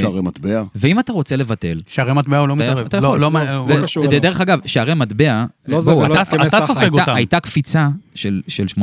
[0.00, 0.62] שערי מטבע.
[0.74, 2.86] ואם אתה רוצה לבטל, שערי מטבע הוא לא מתערב.
[2.86, 3.20] אתה לא, יכול.
[3.20, 4.16] לא, לא, לא קשור אליו.
[4.18, 7.14] ודרך אגב, שערי מטבע, לא זה אתה- הסכמי סחר.
[7.14, 8.80] הייתה, קפיצה של, של 18%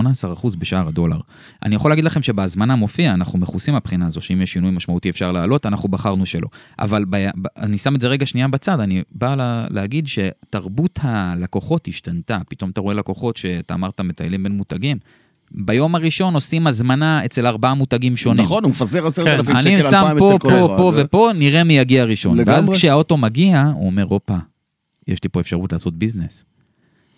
[0.60, 1.18] בשער הדולר.
[1.66, 5.32] אני יכול להגיד לכם שבהזמנה מופיע, אנחנו מכוסים מהבחינה הזו, שאם יש שינוי משמעותי אפשר
[5.32, 6.48] לעלות, אנחנו בחרנו שלא.
[6.80, 7.06] אבל
[7.58, 12.38] אני שם את זה רגע שנייה בצד, אני בא לה, להגיד שתרבות הלקוחות השתנתה.
[12.50, 14.98] פתאום אתה רואה לקוחות שאתה אמרת מטיילים בין מותגים.
[15.52, 18.44] ביום הראשון עושים הזמנה אצל ארבעה מותגים שונים.
[18.44, 20.78] נכון, הוא מפזר עשרת אלפים כן, אני שקל, שם אלפיים פה, אצל כל פה, אחד.
[20.78, 22.38] פה ופה, נראה מי יגיע ראשון.
[22.38, 22.56] לגמרי.
[22.56, 24.38] ואז כשהאוטו מגיע, הוא אומר, הופה,
[25.08, 26.46] יש לי פה אפשרות לעשות ביזנס.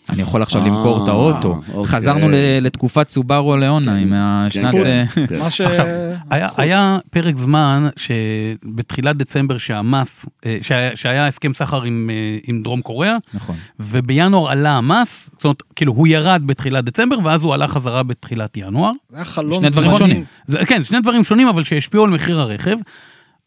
[0.10, 1.62] אני יכול עכשיו אה, למכור את האוטו.
[1.74, 1.92] אוקיי.
[1.92, 2.28] חזרנו
[2.62, 4.72] לתקופת סובארו ליאונה עם השנת...
[4.72, 5.40] כן, אה, כן.
[5.40, 5.62] מה ש...
[5.62, 5.86] עכשיו,
[6.58, 10.58] היה, פרק זמן שבתחילת דצמבר שהמס, אה,
[10.96, 13.56] שהיה, הסכם סחר עם, אה, עם דרום קוריאה, נכון.
[13.80, 18.58] ובינואר עלה המס, זאת אומרת, כאילו הוא ירד בתחילת דצמבר, ואז הוא עלה חזרה בתחילת
[18.58, 18.92] ינואר.
[19.10, 20.26] זה היה חלון שני דברים זמנים.
[20.48, 20.66] שונים.
[20.66, 22.78] כן, שני דברים שונים, אבל שהשפיעו על מחיר הרכב.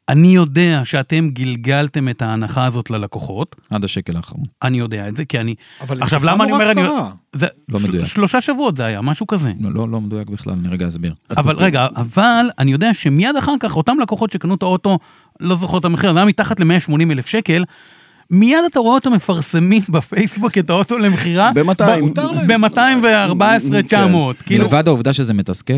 [0.09, 4.45] אני יודע שאתם גלגלתם את ההנחה הזאת ללקוחות, עד השקל האחרון.
[4.63, 5.55] אני יודע את זה, כי אני...
[5.81, 6.73] אבל עכשיו, תקופה למה אני נורא אומר...
[6.73, 7.11] אני- קצרה.
[7.33, 8.07] זה, לא של- מדויק.
[8.07, 9.53] שלושה שבועות זה היה, משהו כזה.
[9.61, 11.15] לא, לא, לא מדויק בכלל, אני רגע אסביר.
[11.37, 14.99] אבל רגע, אבל אני יודע שמיד אחר כך, אותם לקוחות שקנו את האוטו,
[15.41, 17.65] לא זוכר את המחיר, זה היה מתחת ל-180 אלף שקל,
[18.31, 21.51] מיד אתה רואה אותם מפרסמים בפייסבוק את האוטו למכירה.
[21.55, 22.01] ב-200.
[22.03, 22.47] מותר להם.
[22.63, 24.43] ב-214,900.
[24.47, 25.73] כאילו, מלבד העובדה שזה מתסכל,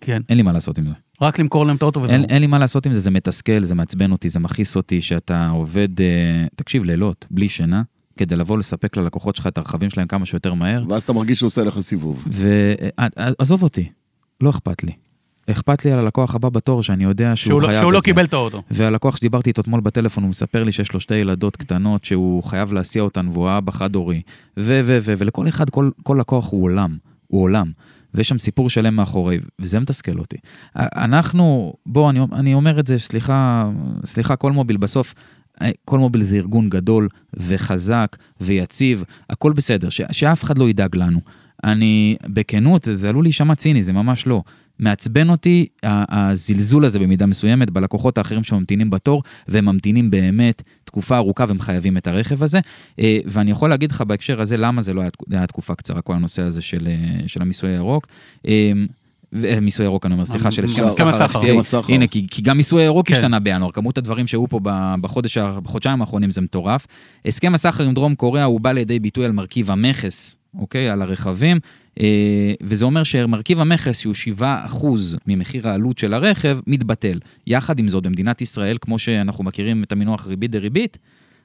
[0.00, 0.92] כן, אין לי מה לעשות עם זה.
[1.20, 2.14] רק למכור להם את האוטו וזהו.
[2.16, 5.00] אין, אין לי מה לעשות עם זה, זה מתסכל, זה מעצבן אותי, זה מכעיס אותי,
[5.00, 6.06] שאתה עובד, אה,
[6.56, 7.82] תקשיב, לילות, בלי שינה,
[8.16, 11.46] כדי לבוא לספק ללקוחות שלך את הרכבים שלהם כמה שיותר מהר, ואז אתה מרגיש שהוא
[11.46, 12.24] עושה לך סיבוב.
[12.26, 13.88] ועזוב אותי,
[14.40, 14.92] לא אכפת לי.
[15.50, 18.00] אכפת לי על הלקוח הבא בתור, שאני יודע שהוא, שהוא לא- חייב שהוא את לא
[18.00, 18.04] זה.
[18.04, 18.62] קיבל את האוטו.
[18.70, 22.72] והלקוח שדיברתי איתו אתמול בטלפון, הוא מספר לי שיש לו שתי ילדות קטנות שהוא חייב
[22.72, 24.22] להסיע אותן והוא אבא חד-הורי.
[24.56, 27.70] ו, ו, ו, ולכל אחד, כל, כל לקוח הוא עולם, הוא עולם.
[28.14, 30.36] ויש שם סיפור שלם מאחורי, וזה מתסכל אותי.
[30.76, 33.70] אנחנו, בוא, אני, אני אומר את זה, סליחה,
[34.04, 35.14] סליחה, כל מוביל, בסוף,
[35.62, 40.96] אה, כל מוביל זה ארגון גדול וחזק ויציב, הכל בסדר, ש, שאף אחד לא ידאג
[40.96, 41.20] לנו.
[41.64, 44.42] אני, בכנות, זה עלול להישמע ציני, זה ממש לא.
[44.78, 50.62] מעצבן אותי הזלזול הזה במידה מסוימת בלקוחות האחרים שממתינים בתור, והם ממתינים באמת
[50.94, 52.60] תקופה ארוכה והם חייבים את הרכב הזה.
[52.98, 56.02] אה, ואני יכול להגיד לך בהקשר הזה למה זה לא היה, תק- היה תקופה קצרה,
[56.02, 56.94] כל הנושא הזה של, אה,
[57.28, 58.06] של המיסוי הירוק.
[59.32, 61.38] ו- אה, מיסוי הירוק, אני אומר, סליחה, של הסכם הסחר.
[61.94, 63.14] הנה, כי, כי גם מיסוי הירוק כן.
[63.14, 64.60] השתנה בינואר, כמות הדברים שהיו פה
[65.62, 66.86] בחודשיים האחרונים זה מטורף.
[67.26, 70.88] הסכם הסחר עם דרום קוריאה הוא בא לידי ביטוי על מרכיב המכס, אוקיי?
[70.88, 71.58] על הרכבים,
[72.00, 77.18] אה, וזה אומר שמרכיב המכס, שהוא 7% ממחיר העלות של הרכב, מתבטל.
[77.46, 80.98] יחד עם זאת, במדינת ישראל, כמו שאנחנו מכירים את המינוח ריבית דריבית,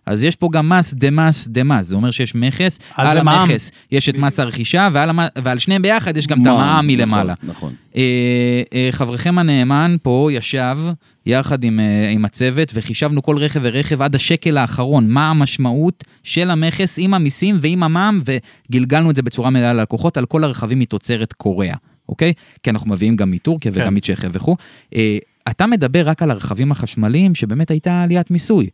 [0.10, 3.24] אז יש פה גם מס דה מס דה מס, זה אומר שיש מכס, על זה
[3.24, 3.42] מע"מ.
[3.42, 5.20] המכס יש את מס הרכישה, ועל, המ...
[5.44, 7.34] ועל שניהם ביחד יש גם את המע"מ מלמעלה.
[7.44, 7.74] נכון, נכון.
[7.96, 10.78] אה, אה, חברכם הנאמן פה ישב
[11.26, 16.50] יחד עם, אה, עם הצוות וחישבנו כל רכב ורכב עד השקל האחרון, מה המשמעות של
[16.50, 21.34] המכס עם המיסים ועם המע"מ, וגלגלנו את זה בצורה מלאה ללקוחות על כל הרכבים מתוצרת
[21.34, 21.76] קוריאה,
[22.10, 22.34] אוקיי?
[22.64, 23.82] כי אנחנו מביאים גם מטורקיה כן.
[23.82, 24.56] וגם מצ'כיה וכו'.
[24.96, 25.18] אה,
[25.50, 28.70] אתה מדבר רק על הרכבים החשמליים, שבאמת הייתה עליית מיסוי.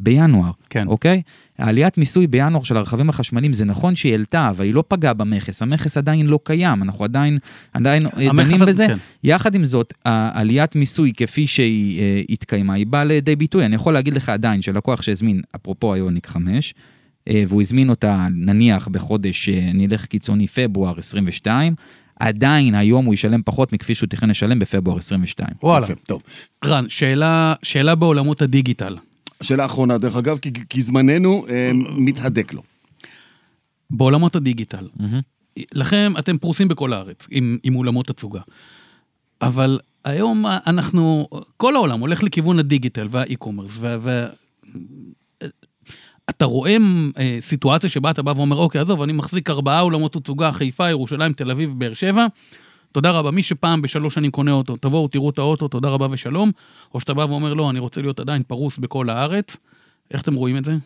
[0.00, 0.86] בינואר, כן.
[0.86, 1.22] אוקיי?
[1.58, 5.62] העליית מיסוי בינואר של הרכבים החשמליים, זה נכון שהיא העלתה, אבל היא לא פגעה במכס.
[5.62, 7.38] המכס עדיין לא קיים, אנחנו עדיין,
[7.72, 8.86] עדיין דנים בזה.
[8.86, 8.96] כן.
[9.24, 13.64] יחד עם זאת, העליית מיסוי כפי שהיא אה, התקיימה, היא באה לידי ביטוי.
[13.64, 16.74] אני יכול להגיד לך עדיין שלקוח שהזמין, אפרופו היוניק 5,
[17.28, 21.74] אה, והוא הזמין אותה נניח בחודש, אה, נלך קיצוני, פברואר 22,
[22.20, 25.48] עדיין היום הוא ישלם פחות מכפי שהוא תכנן לשלם בפברואר 22.
[25.62, 25.86] וואלה.
[26.06, 26.22] טוב.
[26.64, 28.96] רן, שאלה, שאלה בעולמות הדיגיטל.
[29.42, 32.62] שאלה אחרונה, דרך אגב, כי, כי זמננו אה, מתהדק לו.
[33.90, 35.20] בעולמות הדיגיטל, מהמם.
[35.72, 38.40] לכם, אתם פרוסים בכל הארץ עם, עם אולמות תצוגה.
[39.42, 43.96] אבל היום אנחנו, כל העולם הולך לכיוון הדיגיטל והאי-קומרס, ו...
[44.00, 44.26] ו...
[46.30, 46.76] אתה רואה
[47.18, 51.32] אה, סיטואציה שבה אתה בא ואומר, אוקיי, עזוב, אני מחזיק ארבעה אולמות תצוגה, חיפה, ירושלים,
[51.32, 52.26] תל אביב, באר שבע,
[52.92, 53.30] תודה רבה.
[53.30, 56.50] מי שפעם בשלוש שנים קונה אוטו, תבואו, תראו את האוטו, תודה רבה ושלום.
[56.94, 59.56] או שאתה בא ואומר, לא, אני רוצה להיות עדיין פרוס בכל הארץ.
[60.10, 60.76] איך אתם רואים את זה?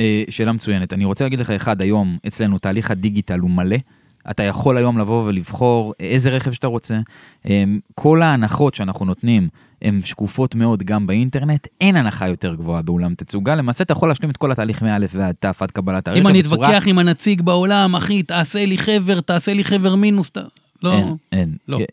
[0.00, 0.92] אה, שאלה מצוינת.
[0.92, 3.76] אני רוצה להגיד לך, אחד, היום אצלנו תהליך הדיגיטל הוא מלא.
[4.30, 6.98] אתה יכול היום לבוא ולבחור איזה רכב שאתה רוצה.
[7.48, 7.64] אה,
[7.94, 9.48] כל ההנחות שאנחנו נותנים
[9.82, 13.54] הן שקופות מאוד גם באינטרנט, אין הנחה יותר גבוהה באולם תצוגה.
[13.54, 16.20] למעשה אתה יכול להשלים את כל התהליך מא' ועד ת' עד קבלת הרכב.
[16.20, 20.30] אם אני בצורה- אתווכח עם הנציג בעולם, אחי, תעשה לי חבר, תעשה לי חבר מינוס,
[20.30, 20.38] ת...
[20.82, 20.92] לא.
[20.92, 21.56] אין, אין.
[21.68, 21.78] לא.
[21.78, 21.84] אה,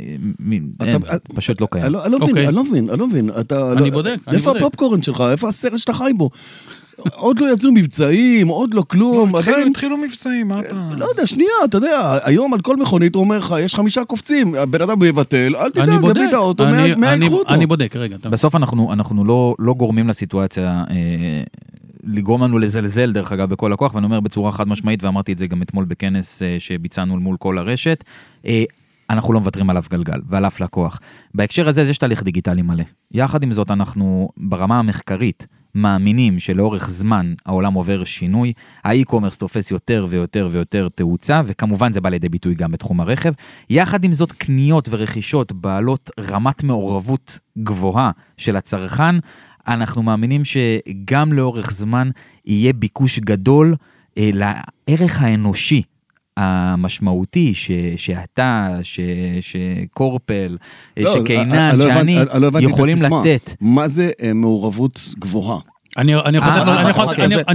[0.87, 1.83] אין, אתה- פשוט לא קיים.
[1.85, 2.47] אני לא אני לא מבין, אוקיי.
[2.47, 3.29] אני לא מבין, אני לא מבין.
[3.29, 4.61] אני לא- בודק, אני איפה בודק.
[4.61, 5.23] הפופקורן שלך?
[5.31, 6.29] איפה הסרט שאתה חי בו?
[7.13, 9.71] עוד לא יצאו מבצעים, עוד לא כלום, התחילו- עדיין...
[9.71, 10.89] התחילו מבצעים, מה אתה...
[10.97, 14.55] לא יודע, שנייה, אתה יודע, היום על כל מכונית הוא אומר לך, יש חמישה קופצים,
[14.55, 15.89] הבן אדם יבטל, אל תדאג.
[16.09, 17.53] יביא את האוטו, מה- ייקחו אותו?
[17.53, 18.17] אני בודק, רגע.
[18.29, 20.95] בסוף אנחנו, אנחנו לא, לא גורמים לסיטואציה אה,
[22.03, 25.47] לגרום לנו לזלזל, דרך אגב, בכל הכוח, ואני אומר בצורה חד משמעית, ואמרתי את זה
[25.47, 28.03] גם אתמול בכנס אה, שביצענו מול כל הרשת,
[28.45, 28.63] אה,
[29.09, 30.99] אנחנו לא מוותרים על אף גלגל ועל אף לקוח.
[31.33, 32.83] בהקשר הזה, יש תהליך דיגיטלי מלא.
[33.11, 40.05] יחד עם זאת, אנחנו ברמה המחקרית מאמינים שלאורך זמן העולם עובר שינוי, האי-קומרס תופס יותר
[40.09, 43.33] ויותר ויותר תאוצה, וכמובן זה בא לידי ביטוי גם בתחום הרכב.
[43.69, 49.15] יחד עם זאת, קניות ורכישות בעלות רמת מעורבות גבוהה של הצרכן,
[49.69, 52.09] אנחנו מאמינים שגם לאורך זמן
[52.45, 53.75] יהיה ביקוש גדול
[54.17, 55.81] אה, לערך האנושי.
[56.37, 58.99] המשמעותי ש, שאתה, ש,
[59.41, 60.57] שקורפל,
[60.97, 62.97] אה, לא, שקינן, אני לא שאני, לא יכולים.
[63.19, 63.55] לתת.
[63.61, 65.59] מה זה אה, מעורבות גבוהה?
[65.97, 66.37] אני אני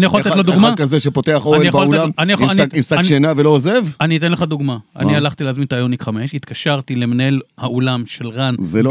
[0.06, 0.68] יכול לתת לו- דוגמה?
[0.68, 2.34] אחד כזה שפותח אוהל באולם עם אני-
[2.82, 3.84] שק- שינה ולא עוזב?
[4.00, 4.78] אני אתן לך דוגמה.
[4.96, 5.16] אני?
[5.16, 8.90] הלכתי להזמין את היוניק 5, התקשרתי למנהל האולם של רן, ולא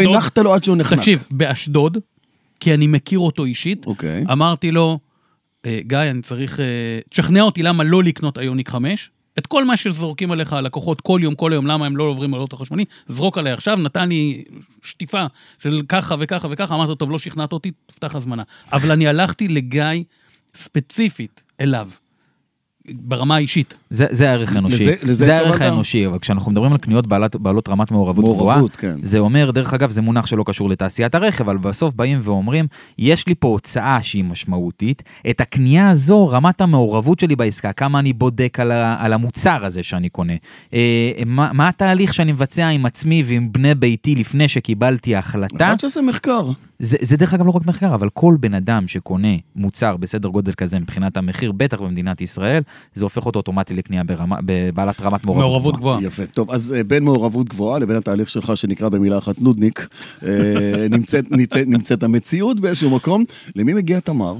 [0.00, 0.98] הנחת לו עד שהוא נחנק.
[0.98, 1.98] תקשיב, באשדוד,
[2.64, 4.24] כי אני מכיר אותו אישית, אוקיי.
[4.32, 4.98] אמרתי לו,
[5.66, 6.60] "אה, גיא, אני צריך...
[6.60, 6.64] אה,
[7.10, 9.10] תשכנע אותי למה לא לקנות היוניק 5.
[9.38, 12.40] את כל מה שזורקים עליך הלקוחות כל יום, כל היום, למה הם לא עוברים על
[12.40, 14.44] אוטו חשמלי, זרוק עליי עכשיו, נתן לי
[14.82, 15.26] שטיפה
[15.58, 18.42] של ככה וככה וככה, אמרתי לו, טוב, לא שכנעת אותי, תפתח הזמנה.
[18.72, 20.02] אבל אני הלכתי לגיא
[20.54, 21.88] ספציפית אליו,
[22.92, 23.74] ברמה האישית.
[23.90, 24.74] זה, זה הערך האנושי.
[24.76, 25.60] לזה- לזה זה הערך?
[25.62, 28.98] האנושי, אבל כשאנחנו מדברים על קניות בעלת, בעלות רמת מעורבות, מעורבות, גבוהה, כן.
[29.02, 32.66] זה אומר, דרך אגב, זה מונח שלא קשור לתעשיית הרכב, אבל בסוף באים ואומרים,
[32.98, 38.12] יש לי פה הוצאה שהיא משמעותית, את הקנייה הזו, רמת המעורבות שלי בעסקה, כמה אני
[38.12, 40.32] בודק על, ה, על המוצר הזה שאני קונה,
[40.74, 40.78] אה,
[41.26, 46.00] מה, מה התהליך שאני מבצע עם עצמי ועם בני ביתי לפני שקיבלתי החלטה, אחד שעושה
[46.02, 46.50] מחקר.
[46.84, 50.52] זה, זה דרך אגב לא רק מחקר, אבל כל בן אדם שקונה מוצר בסדר גודל
[50.52, 52.62] כזה מבחינת המחיר, בטח במדינת ישראל,
[52.94, 55.36] זה הופך אותו אוטומטי לקנייה ברמה, בבעלת רמת מעורבות.
[55.48, 55.96] מעורבות גבוהה.
[55.98, 56.12] גבוהה.
[56.12, 56.26] יפה.
[56.26, 59.88] טוב, אז אה, בין מעורבות גבוהה לבין התהליך שלך שנקרא במילה אחת נודניק,
[60.26, 63.24] אה, נמצאת- נמצאת- נמצאת המציאות באיזשהו מקום.
[63.56, 64.34] למי מגיע תמר?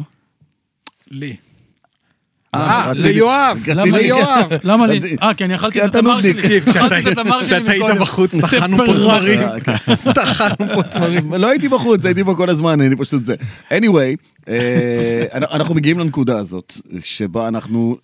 [1.11, 1.36] לי.
[2.55, 4.53] אה, אה, ליואב, למה ליואב?
[4.65, 5.01] למה לי?
[5.23, 6.21] אה, כי אני אכלתי את התמר.
[6.21, 6.35] שלי.
[6.35, 7.99] תקשיב, כשאתה- היית.
[8.01, 8.85] בחוץ, טחנו פה.
[9.03, 9.41] תמרים.
[9.43, 11.35] אה, טחנו פה תמרים.
[11.35, 13.35] לא הייתי בחוץ, הייתי פה כל הזמן, אני פשוט זה.
[13.71, 14.17] anyway,
[14.49, 17.97] אה, אנחנו מגיעים לנקודה הזאת, שבה אנחנו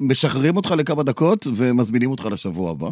[0.00, 2.88] משחררים אותך לכמה דקות ומזמינים אותך לשבוע הבא.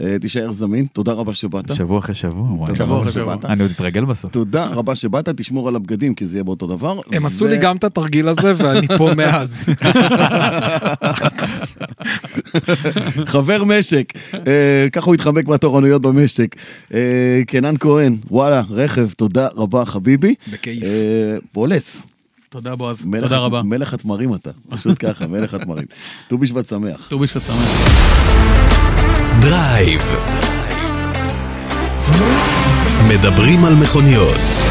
[0.00, 1.74] אה, תישאר זמין, תודה רבה שבאת.
[1.74, 2.66] שבוע אחרי שבוע, וואי.
[2.66, 3.34] תודה שבוע רבה אחרי שבוע.
[3.34, 3.44] שבאת.
[3.44, 4.32] אני עוד אתרגל בסוף.
[4.32, 7.00] תודה רבה שבאת, תשמור על הבגדים, כי זה יהיה באותו דבר.
[7.12, 9.66] הם עשו לי גם את התרגיל הזה, ואני פה מאז.
[13.24, 16.56] חבר משק, אה, ככה הוא התחמק מהתורנויות במשק.
[16.94, 20.34] אה, קנן כהן, וואלה, רכב, תודה רבה חביבי.
[20.52, 20.82] בכיף.
[21.52, 22.06] פולס,
[22.50, 23.04] תודה, בועז.
[23.04, 23.62] מלך תודה רבה.
[23.62, 25.84] מלך התמרים אתה, פשוט ככה, מלך התמרים.
[26.28, 27.08] ט"ו בשבט שמח.
[27.10, 27.88] ט"ו בשבט שמח.
[29.40, 30.02] דרייב.
[33.08, 34.69] מדברים על מכוניות.